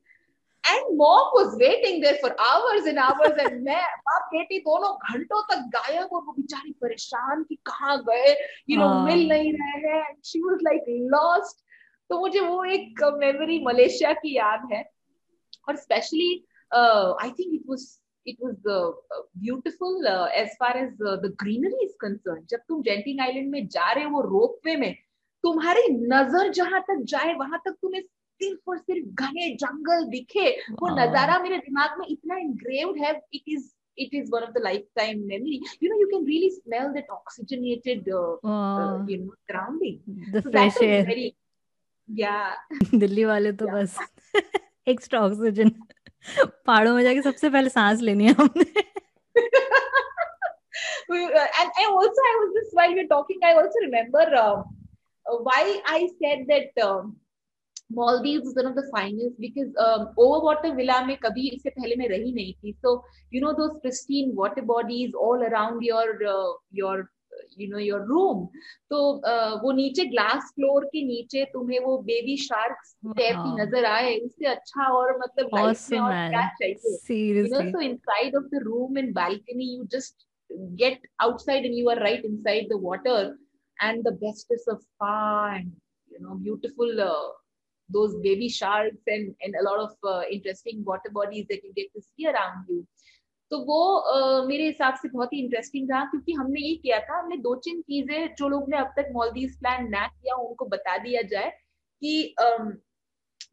[0.72, 5.42] and mom was waiting there for hours and hours and मैं बाप बेटी दोनों घंटों
[5.52, 8.36] तक गायब और वो बेचारी परेशान कि कहाँ गए?
[8.70, 11.64] यू नो मिल नहीं रहे हैं and she was like lost
[12.10, 14.84] तो मुझे वो एक मेमोरी मलेशिया की याद है।
[15.70, 16.30] और specially
[16.74, 17.88] I think it was
[18.32, 18.92] it was uh,
[19.42, 23.68] beautiful uh, as far as uh, the greenery is concerned जब तुम जेंटिंग आइलैंड में
[23.76, 24.94] जा रहे हो रोपवे में
[25.44, 30.50] तुम्हारी नज़र जहाँ तक जाए वहाँ तक तुम्हें सिर्फ़ और सिर्फ़ घने जंगल दिखे
[30.82, 34.62] वो नज़ारा मेरे दिमाग में इतना इंग्रेव्ड है it is it is one of the
[34.64, 39.96] lifetime memory you know you can really smell that oxygenated uh, uh, you know surrounding
[40.36, 41.26] the so fresh air very
[42.10, 43.76] yeah Delhi वाले तो yeah.
[43.76, 43.98] बस
[44.88, 45.72] extra oxygen
[46.40, 48.86] पहाड़ों में जाके सबसे पहले सांस लेनी है हमने
[51.10, 54.64] and I also I was just while we are talking I also remember uh,
[55.26, 57.04] why I said that uh,
[57.90, 62.08] Maldives is one of the finest because um, overwater villa में कभी इससे पहले मैं
[62.10, 63.02] रही नहीं थी so
[63.32, 67.10] you know those pristine water bodies all around your uh, your
[67.60, 68.46] you know your room
[68.90, 69.00] तो
[69.32, 72.78] uh, वो नीचे ग्लास फ्लोर के नीचे तुम्हें वो बेबी शार्क
[73.18, 77.82] तैरती नज़र आए उससे अच्छा और मतलब लाइफ में और क्या चाहिए you know so
[77.90, 80.28] inside of the room and balcony you just
[80.76, 83.38] get outside and you are right inside the water
[83.80, 85.72] and the bestest of spa and
[86.12, 87.28] you know beautiful uh,
[87.90, 91.88] those baby sharks and and a lot of uh, interesting water bodies that you get
[91.94, 92.86] to see around you
[93.52, 93.82] तो वो
[94.14, 97.56] uh, मेरे हिसाब से बहुत ही interesting रहा क्योंकि हमने ये किया था हमने दो
[97.66, 101.50] तीन चीज़ें जो लोग ने अब तक मॉलदीव प्लान ना किया उनको बता दिया जाए
[102.02, 102.72] कि um,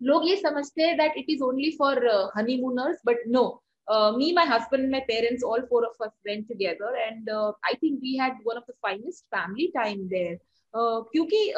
[0.03, 3.45] लोग ये समझते हैं that it is only for honeymooners but no
[3.89, 8.01] me my husband, my parents all four of us went together, and uh, I think
[8.01, 10.37] we had one of the finest family time there.
[10.75, 11.51] Uh, क्योंकि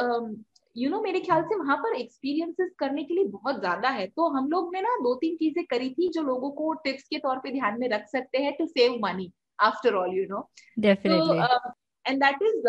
[0.76, 4.28] you know मेरे ख्याल से वहाँ पर experiences करने के लिए बहुत ज़्यादा है। तो
[4.30, 7.38] हम लोग ने ना दो तीन चीज़ें करी थी जो लोगों को टिप्स के तौर
[7.38, 10.48] पे ध्यान में रख सकते हैं to save money after all you know
[10.78, 12.68] and that is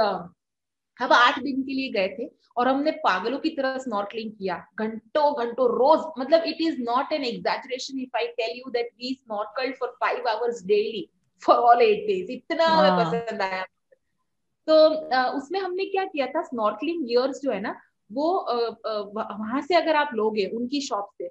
[1.00, 2.28] हम आठ दिन के लिए गए थे
[2.58, 7.24] और हमने पागलों की तरह स्नॉर्कलिंग किया। घंटों घंटों रोज मतलब it is not an
[7.24, 11.08] exaggeration if I tell you that we snorkelled for five hours daily
[11.44, 13.64] for all eight days इतना हमें पसंद आया।
[14.68, 14.78] तो
[15.38, 16.42] उसमें हमने क्या किया था?
[16.44, 17.76] स्नॉर्कलिंग गियर्स जो है ना
[18.10, 18.28] वो
[19.16, 21.30] वहाँ से अगर आप लोगे उनकी शॉप से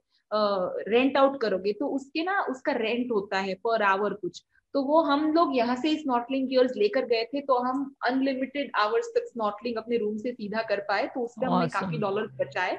[0.90, 4.42] रेंट आउट करोगे तो उसके ना उसका रेंट होता है पर आवर कुछ।
[4.74, 9.06] तो वो हम लोग यहाँ से स्नॉटलिंग गियर्स लेकर गए थे तो हम अनलिमिटेड आवर्स
[9.14, 12.74] तक स्नॉटलिंग अपने रूम से सीधा कर पाए तो उसमें हमने काफ़ी डॉलर बचाए।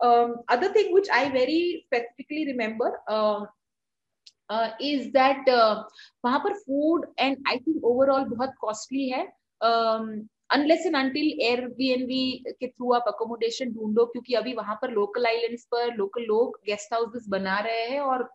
[0.00, 2.96] Other thing which I very specifically remember
[4.82, 5.48] is that
[6.24, 9.24] वहाँ पर food and I think overall बहुत कॉस्टली है।
[10.52, 15.64] अनलेस एंड अंटिल एयरबीएनबी के थ्रू आप अकोमोडेशन ढूंढो क्योंकि अभी वहाँ पर लोकल आइलैंड्स
[15.72, 18.28] पर लोकल लोग गेस्ट हाउसेस बना रहे हैं और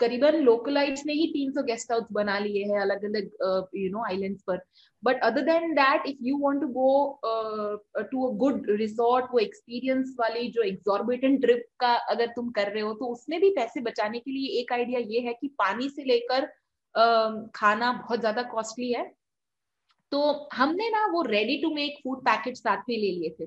[0.00, 4.42] करीबन लोकलाइट्स ने ही 300 गेस्ट हाउस बना लिए हैं अलग अलग यू नो आइलैंड्स
[4.42, 4.58] पर।
[5.02, 7.20] But other than that if you want to go
[8.10, 12.82] to a good resort वो एक्सपीरियंस वाली जो एग्जॉर्बिटेंट ट्रिप का अगर तुम कर रहे
[12.82, 16.04] हो तो उसमें भी पैसे बचाने के लिए एक आइडिया ये है कि पानी से
[16.04, 16.42] लेकर
[16.94, 19.10] uh, खाना बहुत ज़्यादा कॉस्टली है।
[20.14, 23.46] तो हमने ना वो ready to make food packet साथ में ले लिए थे।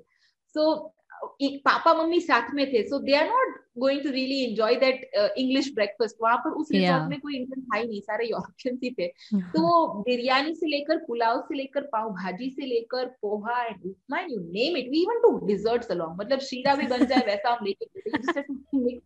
[0.53, 0.93] सो so,
[1.41, 5.09] एक पापा मम्मी साथ में थे so they are not going to really enjoy that
[5.15, 7.09] English breakfast वहाँ पर उस रिसोर्ट yeah.
[7.09, 9.07] में कोई इंडियन था ही नहीं सारे यूरोपियंस ही थे।
[9.53, 14.19] तो वो बिरयानी से लेकर पुलाव से लेकर पाव भाजी से लेकर poha and upma
[14.19, 17.65] you name it we even to desserts along मतलब शीरा भी बन जाए वैसा हम
[17.65, 18.99] लेके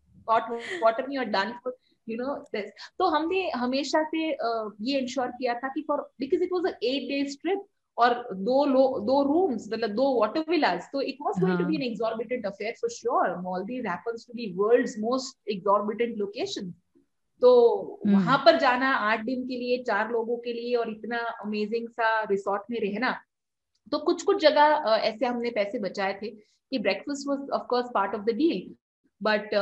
[0.83, 1.77] वाटर में और done for
[2.07, 6.43] you know this तो हमने हमेशा से uh, ये इंश्योर किया था कि for because
[6.43, 7.65] it was 8 days trip
[7.97, 11.75] और दो लो दो रूम्स मतलब दो वाटर विलास तो it was going to be
[11.75, 16.73] an exorbitant affair for sure Maldives happens to be world's most exorbitant location
[17.41, 17.51] तो
[18.05, 18.13] hmm.
[18.13, 22.09] वहाँ पर जाना आठ दिन के लिए चार लोगों के लिए और इतना अमेजिंग सा
[22.31, 23.11] रिसोर्ट में रहना
[23.91, 28.15] तो कुछ कुछ जगह ऐसे हमने पैसे बचाए थे कि breakfast was of course part
[28.15, 28.59] of the deal
[29.23, 29.53] but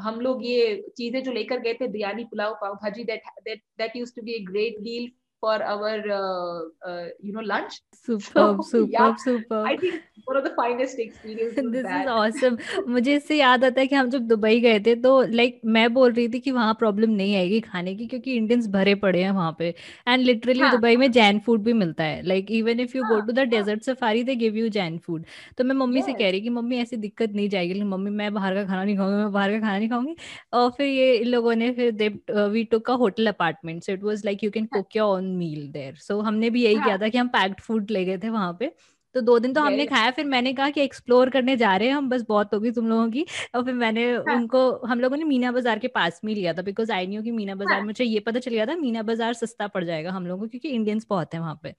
[0.00, 4.14] हम लोग ये चीज़ें जो लेकर गए थे, biryani pulao pav bhaji that that used
[4.16, 5.10] to be a great deal
[5.44, 7.80] for our uh, uh, you know lunch.
[8.08, 9.66] Superb, so, superb, yeah, superb.
[9.66, 11.70] I think one of the finest experiences.
[11.76, 12.58] this is awesome.
[12.88, 16.12] मुझे इससे याद आता है कि हम जब Dubai गए थे तो लाइक मैं बोल
[16.12, 19.54] रही थी कि वहाँ प्रॉब्लम नहीं आएगी खाने की क्योंकि इंडियंस भरे पड़े हैं वहाँ
[19.58, 19.68] पे
[20.08, 23.20] एंड लिटरली हाँ, दुबई में जैन फ़ूड भी मिलता है like even if you go
[23.20, 25.24] to the desert safari they give you Jain food
[25.58, 26.06] तो मैं मम्मी yes.
[26.06, 28.84] से कह रही कि मम्मी ऐसी दिक्कत नहीं जाएगी लेकिन मम्मी मैं बाहर का खाना
[28.84, 30.16] नहीं खाऊँगी मैं बाहर का खाना नहीं खाऊँगी
[30.52, 32.08] और फिर ये इन लोगों ने फिर they
[32.48, 35.70] we took a hotel apartment so it was like you can cook your own meal
[35.72, 36.84] there so हमने भी यही हाँ.
[36.84, 38.72] किया था कि हम पैक्ड फ़ूड ले गए थे वहाँ पे
[39.14, 41.94] तो दो दिन तो हमने खाया फिर मैंने कहा कि एक्सप्लोर करने जा रहे हैं
[41.94, 43.24] हम बस बहुत होगी तुम लोगों की
[43.54, 44.34] और फिर मैंने हाँ.
[44.36, 47.30] उनको हम लोगों ने मीना बाज़ार के पास में लिया था बिकॉज़ आई न्यू की
[47.30, 47.86] मीना बाज़ार हाँ.
[47.86, 50.68] मुझे ये पता चल गया था मीना बाज़ार सस्ता पड़ जाएगा हम लोगों को क्योंकि
[50.70, 51.74] इंडियंस बहुत है वहाँ पे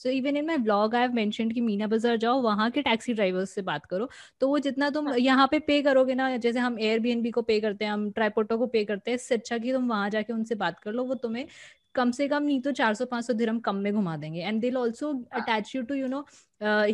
[0.00, 3.50] so even in my blog I have कि मीना बाज़ार जाओ वहाँ के टैक्सी ड्राइवर्स
[3.50, 4.08] से बात करो
[4.40, 5.16] तो वो जितना तुम हाँ.
[5.18, 8.66] यहाँ पे पे करोगे ना जैसे हम एयरबीएनबी को पे करते हैं हम ट्राईपोटो को
[8.66, 11.46] पे करते हैं इससे अच्छा कि तुम वहाँ जाके उनसे बात कर लो वो तुम्हें
[11.94, 15.12] कम से कम नहीं तो 400 500 दिरहम कम में घुमा देंगे। And they'll also
[15.32, 16.24] attach you to you know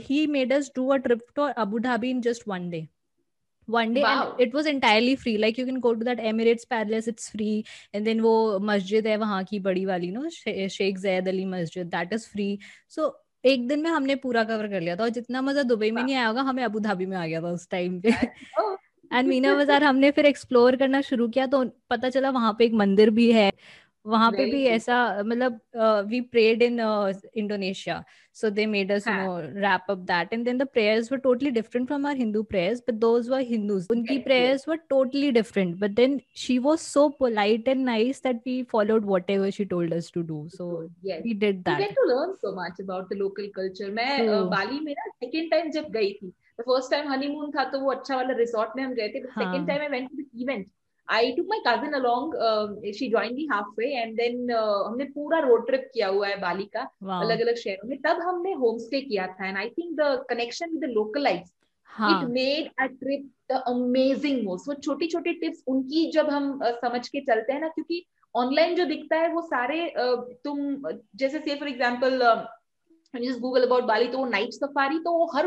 [0.09, 2.87] he made us do a trip to Abu Dhabi in just one day
[3.69, 4.03] one day.
[4.03, 4.33] Wow.
[4.33, 5.37] and it was entirely free.
[5.39, 7.65] Like you can go to that emirates palace it's free.
[7.93, 12.13] And then wo masjid hai wahan ki badi wali no sheikh zayed ali masjid that
[12.13, 12.59] is free.
[12.89, 13.13] So
[13.45, 16.15] एक दिन में हमने पूरा cover कर लिया था और जितना मज़ा दुबई में नहीं
[16.15, 18.09] आया होगा हमें अबू धाबी में आ गया था उस टाइम पे।
[19.13, 22.73] एंड मीना बाज़ार हमने फिर एक्सप्लोर करना शुरू किया तो पता चला वहाँ पे एक
[22.83, 23.51] मंदिर भी है।
[24.07, 25.61] वहाँ पे भी ऐसा मतलब
[26.09, 26.81] we prayed in
[27.37, 28.03] Indonesia
[28.37, 31.87] so they made us no wrap up that and then the prayers were totally different
[31.87, 36.21] from our Hindu prayers but those were Hindus उनकी prayers were totally different but then
[36.37, 40.47] she was so polite and nice that we followed whatever she told us to do
[40.49, 40.71] so
[41.05, 44.81] we did that get to learn so much about the local culture मैं uh, Bali
[44.81, 48.17] में ना second time जब गई थी the first time honeymoon था तो वो अच्छा
[48.17, 50.67] वाला रिसॉर्ट में हम गए थे but second time I went to the event
[51.09, 55.67] I took my cousin along she join me half way and then हमने पूरा रोड
[55.67, 56.81] ट्रिप किया हुआ है बाली का
[57.21, 60.71] अलग अलग शहरों में। तब हमने होम स्टे किया था and I think the connection
[60.71, 61.53] with the localites
[61.91, 66.73] it made a trip the amazing most वो छोटी छोटी टिप्स उनकी जब हम uh,
[66.85, 68.05] समझ के चलते हैं ना क्योंकि
[68.35, 72.21] ऑनलाइन जो दिखता है वो सारे uh, तुम जैसे से for example
[73.41, 75.47] Google about Bali तो वो नाइट सफारी तो वो हर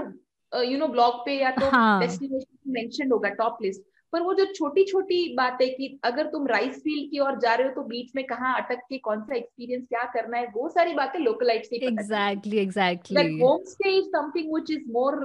[0.52, 3.82] यू नो ब्लॉग पे या तो डेस्टिनेशन मेंशन होगा टॉप लिस्ट
[4.14, 7.68] पर वो जो छोटी छोटी बातें कि अगर तुम राइस फ़ील्ड की ओर जा रहे
[7.68, 10.94] हो तो बीच में कहाँ अटक के कौन सा एक्सपीरियंस क्या करना है वो सारी
[10.94, 15.20] बातें लोकलाइट से exactly exactly home stay is something which is more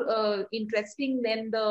[0.54, 1.62] interesting than the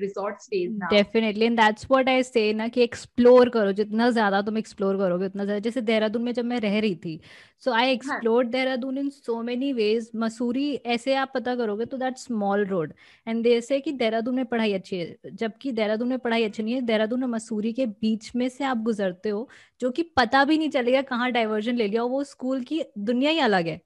[0.00, 4.42] resort stays now definitely and that's what I say ना कि एक्सप्लोर करो जितना ज़्यादा
[4.42, 7.20] तुम एक्सप्लोर करोगे उतना ज़्यादा। जैसे देहरादून में जब मैं रह रही थी
[7.62, 12.18] so I explored Dehradun in so many ways Mussoorie ऐसे आप पता करोगे तो that
[12.18, 12.92] small road
[13.26, 16.74] and they say कि देहरादून में पढ़ाई अच्छी है जबकि देहरादून में पढ़ाई अच्छी नहीं
[16.74, 19.48] है देहरादून और मसूरी के बीच में से आप गुजरते हो
[19.80, 23.38] जो कि पता भी नहीं चलेगा कहाँ डाइवर्जन ले लिया वो स्कूल की दुनिया ही
[23.38, 23.80] अलग है।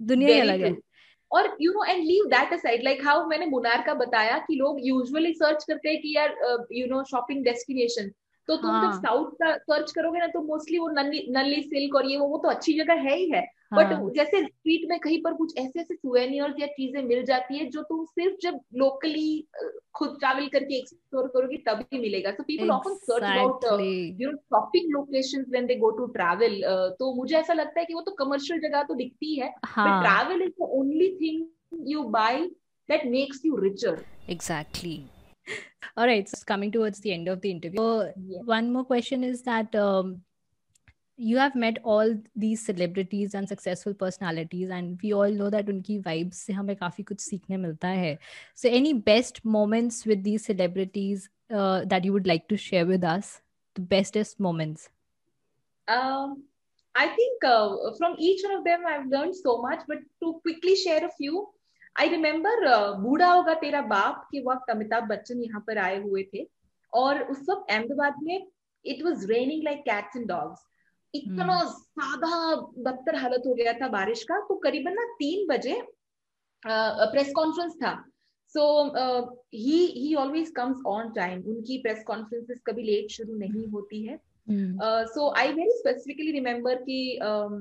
[0.00, 0.74] दुनिया ही अलग है।
[1.30, 4.78] और you know and leave that aside like how मैंने मुनार का बताया कि लोग
[4.86, 6.34] यूजुअली सर्च करते हैं कि यार
[6.72, 8.10] यू नो शॉपिंग डेस्टिनेशन
[8.48, 8.82] तो तुम हाँ.
[8.82, 12.26] जब साउथ का सर्च करोगे ना तो मोस्टली वो नल्ली नल्ली सिल्क और ये वो
[12.28, 13.40] वो तो अच्छी जगह है ही है।
[13.72, 13.78] हाँ.
[13.78, 17.66] बट जैसे स्ट्रीट में कहीं पर कुछ ऐसे ऐसे सुवेनियर्स या चीज़ें मिल जाती है
[17.70, 19.46] जो तुम सिर्फ़ जब लोकली
[19.94, 23.64] खुद ट्रैवल करके एक्सप्लोर करोगे तभी मिलेगा। So people often search about
[24.20, 26.60] you know shopping locations when they go to travel
[26.98, 30.42] तो मुझे ऐसा लगता है कि वो तो कमर्शियल जगह तो दिखती है but travel
[30.42, 32.40] is the only thing you buy
[32.88, 34.96] that makes you richer exactly
[35.96, 37.78] all right so coming towards the end of the interview.
[37.78, 38.40] So yeah.
[38.44, 40.22] one more question is that um,
[41.16, 46.02] you have met all these celebrities and successful personalities and we all know that unki
[46.02, 48.14] vibes se hame kafi kuch seekhne milta hai
[48.62, 53.04] so any best moments with these celebrities uh, that you would like to share with
[53.04, 53.42] us?
[53.74, 54.88] The bestest moments.
[55.88, 56.42] Um
[57.00, 57.68] i think uh,
[57.98, 61.48] from each one of them i've learned so much but to quickly share a few
[61.96, 66.22] I remember uh, बूढ़ा होगा तेरा बाप के वक्त अमिताभ बच्चन यहाँ पर आए हुए
[66.34, 66.46] थे
[66.92, 68.46] और उस वक्त अहमदाबाद में
[68.84, 70.64] it was raining like cats and dogs
[71.14, 71.72] इतना hmm.
[71.98, 75.80] सादा बदतर हालत हो गया था बारिश का तो करीबन ना तीन बजे
[76.62, 77.92] प्रेस uh, कॉन्फ्रेंस था।
[78.54, 78.62] So
[79.54, 84.18] he he always comes on time उनकी प्रेस कॉन्फ्रेंसेस कभी लेट शुरू नहीं होती है।
[85.06, 87.54] So I very specifically remember कि um,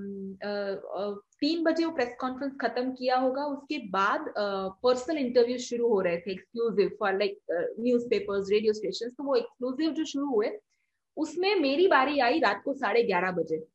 [0.47, 5.99] uh, तीन बजे वो प्रेस कॉन्फ्रेंस खत्म किया होगा, उसके बाद पर्सनल इंटरव्यू शुरू हो
[6.01, 7.37] रहे थे exclusive for like
[7.79, 10.51] news papers radio station तो वो एक्सक्लूसिव जो शुरू हुए,
[11.17, 13.65] उसमें मेरी बारी आई रात को साढ़े ग्यारह बजे।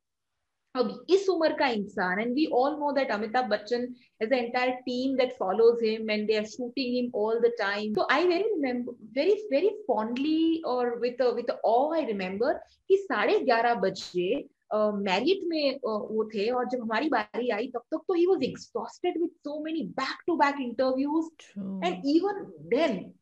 [0.74, 3.82] अब इस उम्र का इंसान and we all know that Amitabh Bachchan
[4.22, 8.06] as entire team that follows him and they are shooting him all the time तो
[8.12, 12.52] I very remember very very fondly और with with all I remember
[12.88, 14.28] कि साढ़े ग्यारह बजे
[14.74, 18.42] merit में uh, वो थे और जब हमारी बारी आई तब तक तो he was
[18.44, 21.28] exhausted with so many back to back interviews
[21.84, 23.12] and even then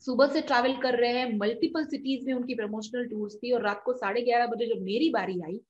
[0.00, 3.82] सुबह से ट्रैवल कर रहे हैं मल्टीपल सिटीज़ में उनकी प्रमोशनल टूर्स थी और रात
[3.84, 5.60] को साढ़े ग्यारह बजे जब मेरी बारी आई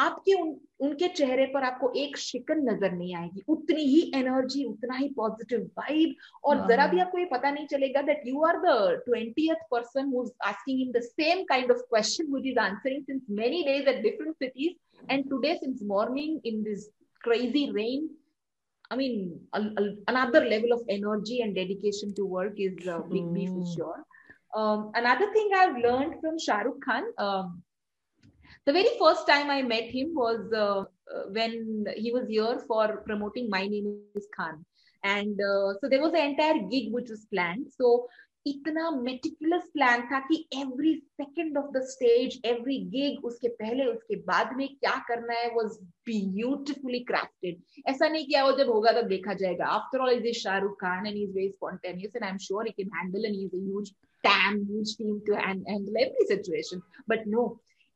[0.00, 4.96] आपके उन उनके चेहरे पर आपको एक शिकन नज़र नहीं आएगी। उतनी ही एनर्जी उतना
[4.96, 8.76] ही पॉजिटिव वाइब और जरा भी आपको ये पता नहीं चलेगा that you are the
[9.06, 13.22] twentieth person who is asking in the same kind of question which is answering since
[13.40, 16.88] many days at different cities and today since morning in this
[17.22, 18.02] crazy rain
[18.90, 23.32] I mean, a, a, another level of energy and dedication to work is uh, big
[23.34, 24.02] B for sure.
[24.54, 27.62] Um, another thing I've learned from Shah Rukh Khan, um,
[28.67, 30.81] the very first time I met him was uh,
[31.13, 34.65] uh, when he was here for promoting My Name is Khan.
[35.03, 37.67] And uh, so there was an entire gig which was planned.
[37.77, 38.07] So
[38.45, 44.15] इतना meticulous plan था कि every second of the stage every gig उसके पहले उसके
[44.25, 45.77] बाद में क्या करना है वॉज
[46.09, 50.41] ब्यूटिफुली क्राफ्टेड ऐसा नहीं किया वो जब होगा तब देखा जाएगा after all is is
[50.43, 53.53] Shahrukh Khan and is very spontaneous and I am sure he can handle and is
[53.53, 53.91] a huge
[54.23, 57.47] time huge team to handle every situation but no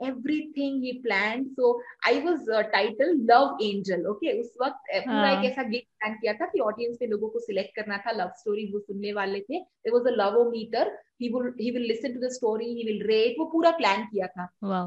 [0.09, 1.71] everything he planned so
[2.11, 6.33] i was uh, titled love angel okay उस वक्त पूरा एक ऐसा gig plan किया
[6.41, 9.59] था कि audience में लोगों को सिलेक्ट करना था लव स्टोरी वो सुनने वाले थे
[9.59, 13.03] there was a love meter he will he will listen to the story he will
[13.09, 14.87] rate वो पूरा प्लान किया था wow.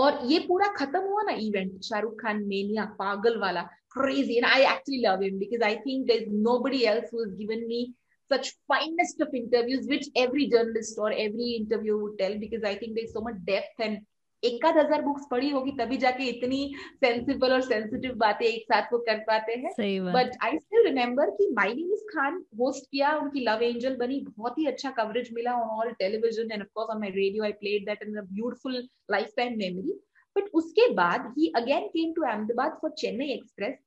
[0.00, 4.62] और ये पूरा खत्म हुआ ना इवेंट शाहरुख खान मेनिया पागल वाला crazy and I
[4.62, 7.94] actually love him because I think there's nobody else who has given me
[8.30, 12.94] such finest of interviews which every journalist or every interview would tell because I think
[12.94, 13.98] there's so much depth and
[14.42, 16.60] एकाध हज़ार books पढ़ी होगी तभी जाके इतनी
[16.94, 19.72] sensible और sensitive बातें एक साथ वो कर पाते हैं।
[20.12, 24.20] बट आई स्टिल रिमेम्बर कि my name is Khan host किया उनकी लव एंजल बनी
[24.28, 27.84] बहुत ही अच्छा कवरेज मिला on all television and of course on my radio I played
[27.86, 30.00] that in beautiful life time memory
[30.36, 33.78] but उसके बाद he again came to Ahmedabad for Chennai express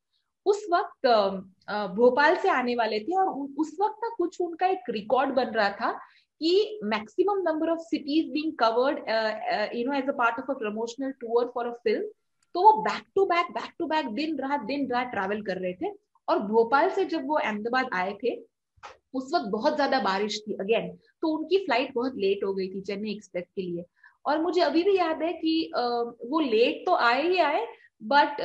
[0.46, 1.08] उस वक्त
[1.96, 3.28] भोपाल से आने वाले थे और
[3.60, 5.92] उस वक्त ना कुछ उनका एक रिकॉर्ड बन रहा था
[6.42, 8.98] कि maximum number of cities being covered
[9.78, 12.04] you know as a part of a promotional tour for a film
[12.56, 15.74] तो वो back to back back to back दिन रात दिन रात ट्रैवल कर रहे
[15.74, 15.92] थे।
[16.28, 18.36] और भोपाल से जब वो अहमदाबाद आए थे
[19.14, 20.88] उस वक्त बहुत ज़्यादा बारिश थी अगेन
[21.22, 23.84] तो उनकी फ़्लाइट बहुत लेट हो गई थी चेन्नई एक्सप्रेस के लिए।
[24.26, 27.66] और मुझे अभी भी याद है कि uh, वो लेट तो आए ही आए
[28.04, 28.42] but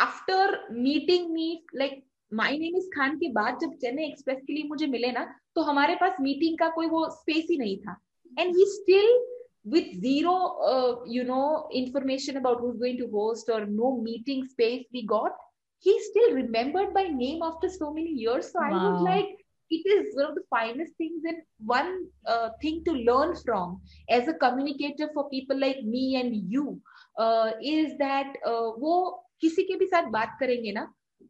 [0.00, 2.02] after meeting me like
[2.40, 5.24] my name is Khan के बाद जब चेन्नई एक्सप्रेस के लिए मुझे मिले ना
[5.56, 7.96] तो हमारे पास मीटिंग का कोई वो स्पेस ही नहीं था
[8.38, 9.20] and he still
[9.64, 10.32] with zero
[10.68, 15.36] uh, you know information about who's going to host or no meeting space we got
[15.78, 18.70] he still remembered by name after so many years so wow.
[18.70, 19.28] i was like
[19.70, 21.92] it is one of the finest things and one
[22.26, 23.80] uh, thing to learn from
[24.10, 26.80] as a communicator for people like me and you
[27.18, 28.94] uh, is that uh, वो
[29.40, 30.86] किसी के भी साथ बात करेंगे ना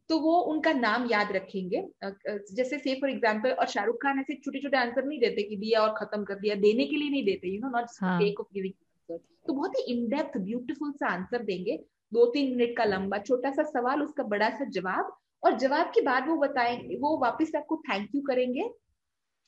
[0.09, 4.59] तो वो उनका नाम याद रखेंगे जैसे से फॉर एग्ज़ाम्पल और शाहरुख खान ऐसे छोटे
[4.59, 7.53] छोटे आंसर नहीं देते कि दिया और खत्म कर दिया देने के लिए नहीं देते
[7.53, 11.43] you know not take of giving answer तो बहुत ही इन डेप्थ ब्यूटीफुल सा आंसर
[11.43, 11.79] देंगे
[12.13, 16.01] दो तीन मिनट का लंबा छोटा सा सवाल उसका बड़ा सा जवाब और जवाब के
[16.01, 18.69] बाद वो बताएँगे वो वापस आपको थैंक यू करेंगे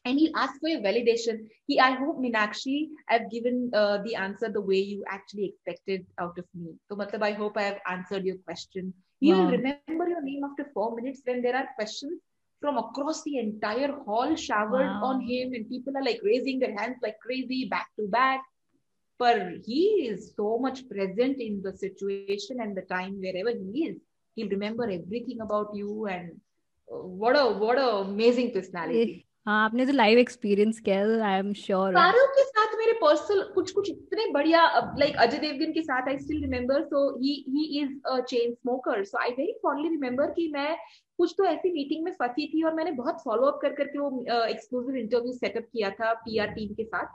[0.06, 1.48] and he'll ask for your validation.
[1.68, 6.38] He, I hope Minakshi, I've given uh, the answer the way you actually expected out
[6.38, 6.76] of me.
[6.88, 8.94] So, matlab, I hope I have answered your question.
[9.28, 12.22] Will remember your name after four minutes when there are questions
[12.62, 15.02] from across the entire hall showered wow.
[15.04, 18.42] on him, and people are like raising their hands like crazy, back to back.
[19.18, 23.98] But he is so much present in the situation and the time wherever he is.
[24.36, 26.32] He'll remember everything about you, and
[26.92, 29.25] uh, what a what a amazing personality.
[29.46, 33.42] हाँ आपने तो live experience किया है I am sure सारों के साथ मेरे personal
[33.56, 34.62] कुछ कुछ इतने बढ़िया
[35.00, 39.04] लाइक अजय देवगन के साथ I still remember so he he is a chain smoker
[39.04, 40.76] so I very fondly remember कि मैं
[41.20, 44.10] कुछ तो ऐसी मीटिंग में फंसी थी और मैंने बहुत फॉलो अप कर करके वो
[44.48, 47.14] एक्सक्लूसिव इंटरव्यू सेटअप किया था पीआर टीम के साथ।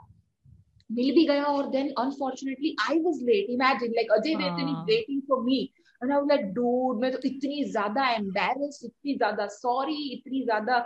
[0.89, 5.21] मिल भी गया और then unfortunately I was late imagine like Ajay Devgan is waiting
[5.29, 5.61] for me
[6.01, 10.83] and I was like dude मैं तो इतनी ज़्यादा एम्बैरेस्ड इतनी ज़्यादा सॉरी इतनी ज़्यादा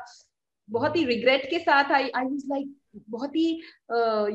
[0.69, 2.75] बहुत ही रिग्रेट के साथ आई आई वाज लाइक
[3.09, 3.49] बहुत ही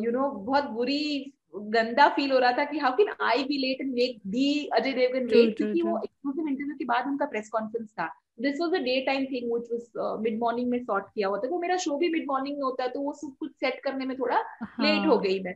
[0.04, 3.80] यू नो बहुत बुरी गंदा फील हो रहा था कि how can I be late
[3.80, 7.88] and make the Ajay Devgan late क्योंकि वो एक्सक्लूसिव इंटरव्यू के बाद उनका प्रेस कॉन्फ्रेंस
[7.90, 8.06] था।
[8.40, 11.48] This was a day time thing which was mid morning में सॉर्ट किया हुआ था।
[11.48, 14.06] तो मेरा शो भी मिड मॉर्निंग में होता है तो वो सब कुछ सेट करने
[14.06, 14.76] में थोड़ा हाँ.
[14.80, 15.54] लेट हो गई मैं।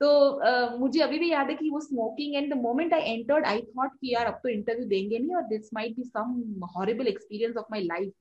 [0.00, 0.08] तो
[0.46, 3.60] uh, मुझे अभी भी याद है कि वो smoking and the moment I entered I
[3.76, 7.56] thought कि यार अब तो इंटरव्यू देंगे नहीं और this might be some horrible experience
[7.56, 8.12] of my life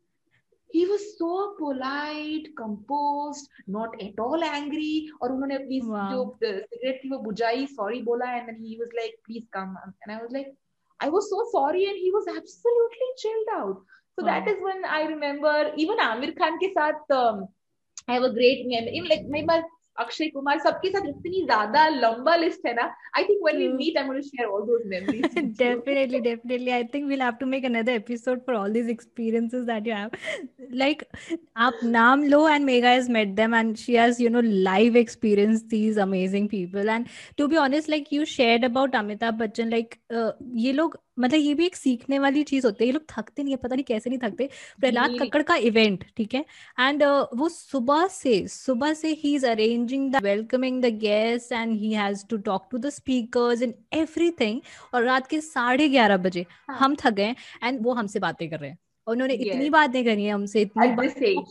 [0.76, 7.10] he was so polite composed not at all angry और उन्होंने अपनी जो सिगरेट थी
[7.10, 10.56] वो बुझाई सॉरी बोला and then he was like please come and I was like
[11.02, 15.08] I was so sorry and he was absolutely chilled out so that is when I
[15.08, 19.62] remember even Aamir Khan के साथ I have a great memory like मेरे
[19.98, 22.84] अक्षय कुमार सबके साथ इतनी ज़्यादा लंबा list है ना
[23.18, 26.84] I think when we meet I am gonna share all those memories definitely definitely I
[26.84, 30.10] think we will have to make another episode for all these experiences that you have
[30.74, 31.04] like
[31.68, 35.64] आप नाम लो and Megha has met them and she has you know live experience
[35.70, 39.96] these amazing people and to be honest like you shared about Amitabh Bachchan like
[40.58, 43.54] ये लोग मतलब ये भी एक सीखने वाली चीज़ होती है ये लोग थकते नहीं
[43.54, 44.50] है पता नहीं कैसे नहीं थकते
[44.80, 46.46] प्रहलाद कक्कड़ का इवेंट ठीक है?
[46.80, 51.74] एंड uh, वो सुबह से सुबह से he is arranging the welcoming the guest and
[51.80, 54.62] he has to talk to the speakers and everything
[54.94, 56.78] और रात के साढ़े ग्यारह बजे हाँ.
[56.78, 58.78] हम थक गए एंड वो हमसे बातें कर रहे हैं।
[59.08, 59.72] उन्होंने इतनी Yes.
[59.72, 60.88] बातें करी है हमसे इतनी.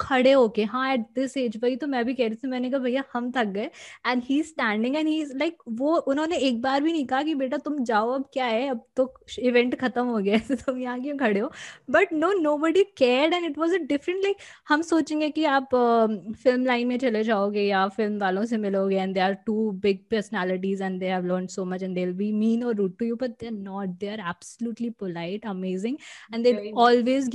[0.01, 2.81] खड़े होके हाँ एट दिस एज भाई तो मैं भी कह रही थी मैंने कहा
[2.81, 3.71] भैया हम थक गए
[4.07, 7.35] and he standing and he is like वो उन्होंने एक बार भी नहीं कहा कि
[7.35, 10.79] बेटा तुम जाओ अब क्या है अब तो इवेंट खत्म हो गया है तो तुम
[10.79, 11.51] यहाँ क्यों खड़े हो
[11.91, 14.37] but no nobody cared and it was a different like
[14.69, 19.15] हम सोचेंगे कि आप फ़िल्म लाइन में चले जाओगे या फ़िल्म वालों से मिलोगे and
[19.15, 22.31] they are too big personalities and they have learn so much and they will be
[22.35, 25.97] mean और rude to you but they are not they are absolutely polite amazing
[26.35, 26.85] and they Very much.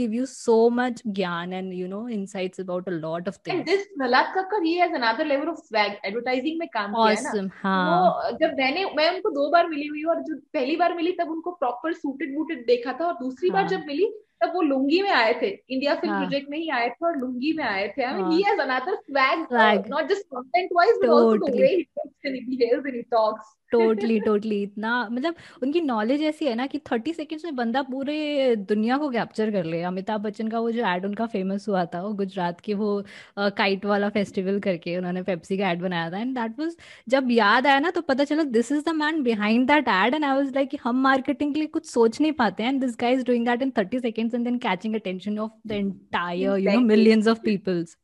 [0.10, 3.60] Give you so much gyan and you know insights about a lot of things.
[3.60, 5.98] And this Prahlad Kakkar, he has another level of swag.
[6.06, 9.68] Advertising में काम किया है ना awesome हाँ वो जब मैंने मैं उनको दो बार
[9.68, 13.06] मिली हुई हूँ और जो पहली बार मिली तब उनको प्रॉपर सूटेड बूटेड देखा था
[13.06, 13.70] और दूसरी बार हाँ.
[13.70, 14.12] जब मिली
[14.42, 16.22] तब वो लुंगी में आए थे। इंडिया फ़िल्म हाँ.
[16.22, 18.32] प्रोजेक्ट में ही आए थे और लुंगी में आए थे। आई मीन हाँ.
[18.32, 21.86] He has another swag not just content wise but also the way he
[22.28, 23.56] and he behaves and he talks.
[23.72, 28.56] Totally totally इतना मतलब उनकी नॉलेज ऐसी है ना कि थर्टी सेकेंड्स में बंदा पूरे
[28.70, 32.02] दुनिया को कैप्चर कर ले। अमिताभ बच्चन का वो जो एड उनका फ़ेमस हुआ था
[32.02, 32.90] वो गुजरात के वो
[33.38, 36.76] काइट वाला फेस्टिवल करके उन्होंने पेप्सी का एड बनाया था। एंड दैट वाज
[37.10, 40.26] जब याद आया ना तो पता चला this is the man behind that ad and
[40.26, 43.24] I was like हम मार्केटिंग के लिए कुछ सोच नहीं पाते। And this guy is
[43.26, 46.87] doing that in thirty seconds and then catching attention of the entire you no Exactly.
[46.89, 47.97] Millions of peoples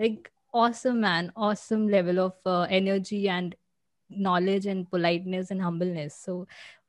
[0.00, 0.28] like
[0.60, 3.54] awesome man awesome level of uh, energy and
[4.10, 6.34] knowledge and politeness and humbleness so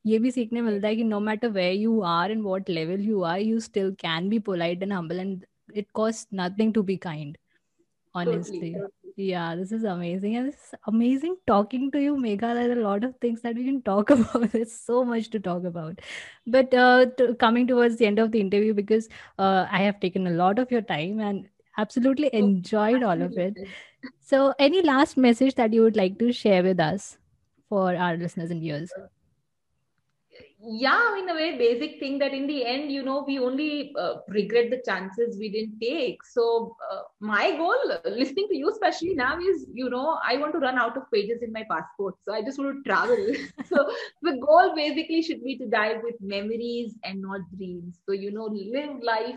[0.06, 3.22] ये भी सीखने मिलता है कि no matter where you are and what level you
[3.30, 5.46] are you still can be polite and humble and
[5.82, 7.38] it costs nothing to be kind
[8.13, 8.73] honestly.
[8.73, 10.35] Totally, yeah this is amazing.
[10.37, 12.53] And it's amazing talking to you Megha.
[12.53, 14.51] There's a lot of things that we can talk about.
[14.51, 15.99] There's so much to talk about.
[16.47, 20.27] But uh, to, coming towards the end of the interview because uh, I have taken
[20.27, 21.47] a lot of your time and
[21.77, 23.57] absolutely Oh, enjoyed all of it.
[24.19, 27.17] so any last message that you would like to share with us
[27.69, 28.91] for our listeners and viewers
[30.61, 34.15] yeah, in a very basic thing that in the end, you know, we only uh,
[34.27, 36.23] regret the chances we didn't take.
[36.25, 40.59] So, uh, my goal, listening to you especially now, is you know, I want to
[40.59, 42.15] run out of pages in my passport.
[42.25, 43.17] So, I just want to travel.
[43.65, 43.89] so,
[44.21, 47.99] the goal basically should be to dive with memories and not dreams.
[48.05, 49.35] So, you know, live life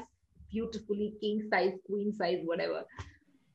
[0.50, 2.84] beautifully, king size, queen size, whatever.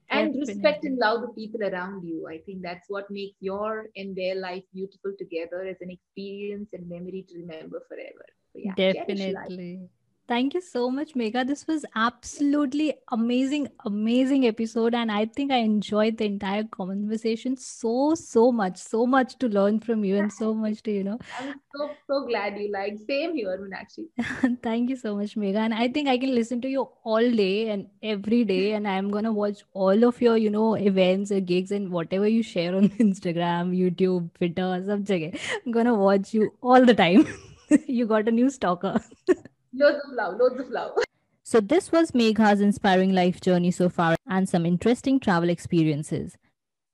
[0.09, 2.27] And respect and love the people around you.
[2.27, 6.87] I think that's what makes your and their life beautiful together as an experience and
[6.87, 8.25] memory to remember forever.
[8.53, 8.73] So yeah.
[8.75, 9.89] Definitely.
[10.28, 11.47] Thank you so much, Megha.
[11.47, 14.93] This was absolutely amazing, amazing episode.
[14.93, 19.80] And I think I enjoyed the entire conversation so, so much, so much to learn
[19.80, 21.17] from you and so much to, you know.
[21.39, 22.99] I'm so so glad you liked.
[23.07, 24.59] Same here, Meenakshi.
[24.63, 25.59] Thank you so much, Megha.
[25.59, 28.73] And I think I can listen to you all day and every day.
[28.78, 32.43] And I'm gonna watch all of your, you know, events and gigs and whatever you
[32.43, 34.71] share on Instagram, YouTube, Twitter,
[35.13, 35.39] jagah.
[35.65, 37.25] I'm gonna watch you all the time.
[37.88, 38.99] you got a new stalker.
[39.78, 40.91] Loads of love, loads of love.
[41.43, 46.36] So, this was Megha's inspiring life journey so far and some interesting travel experiences.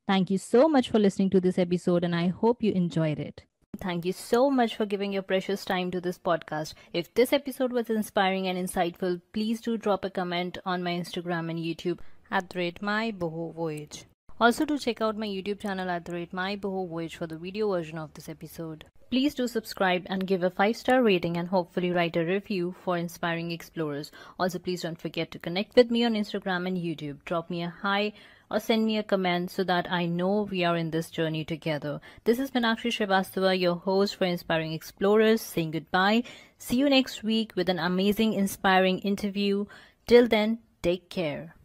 [0.05, 3.43] Thank you so much for listening to this episode, and I hope you enjoyed it.
[3.77, 6.73] Thank you so much for giving your precious time to this podcast.
[6.91, 11.49] If this episode was inspiring and insightful, please do drop a comment on my Instagram
[11.49, 14.05] and YouTube at the rate my boho voyage.
[14.39, 17.37] Also, do check out my YouTube channel at the rate my boho voyage for the
[17.37, 18.85] video version of this episode.
[19.11, 22.97] Please do subscribe and give a 5 star rating and hopefully write a review for
[22.97, 24.11] inspiring explorers.
[24.39, 27.23] Also, please don't forget to connect with me on Instagram and YouTube.
[27.25, 28.11] Drop me a hi
[28.49, 32.01] or send me a comment so that I know we are in this journey together.
[32.23, 36.23] This is Meenakshi Srivastava, your host for Inspiring Explorers, saying goodbye.
[36.57, 39.65] See you next week with an amazing, inspiring interview.
[40.07, 41.55] Till then, take care.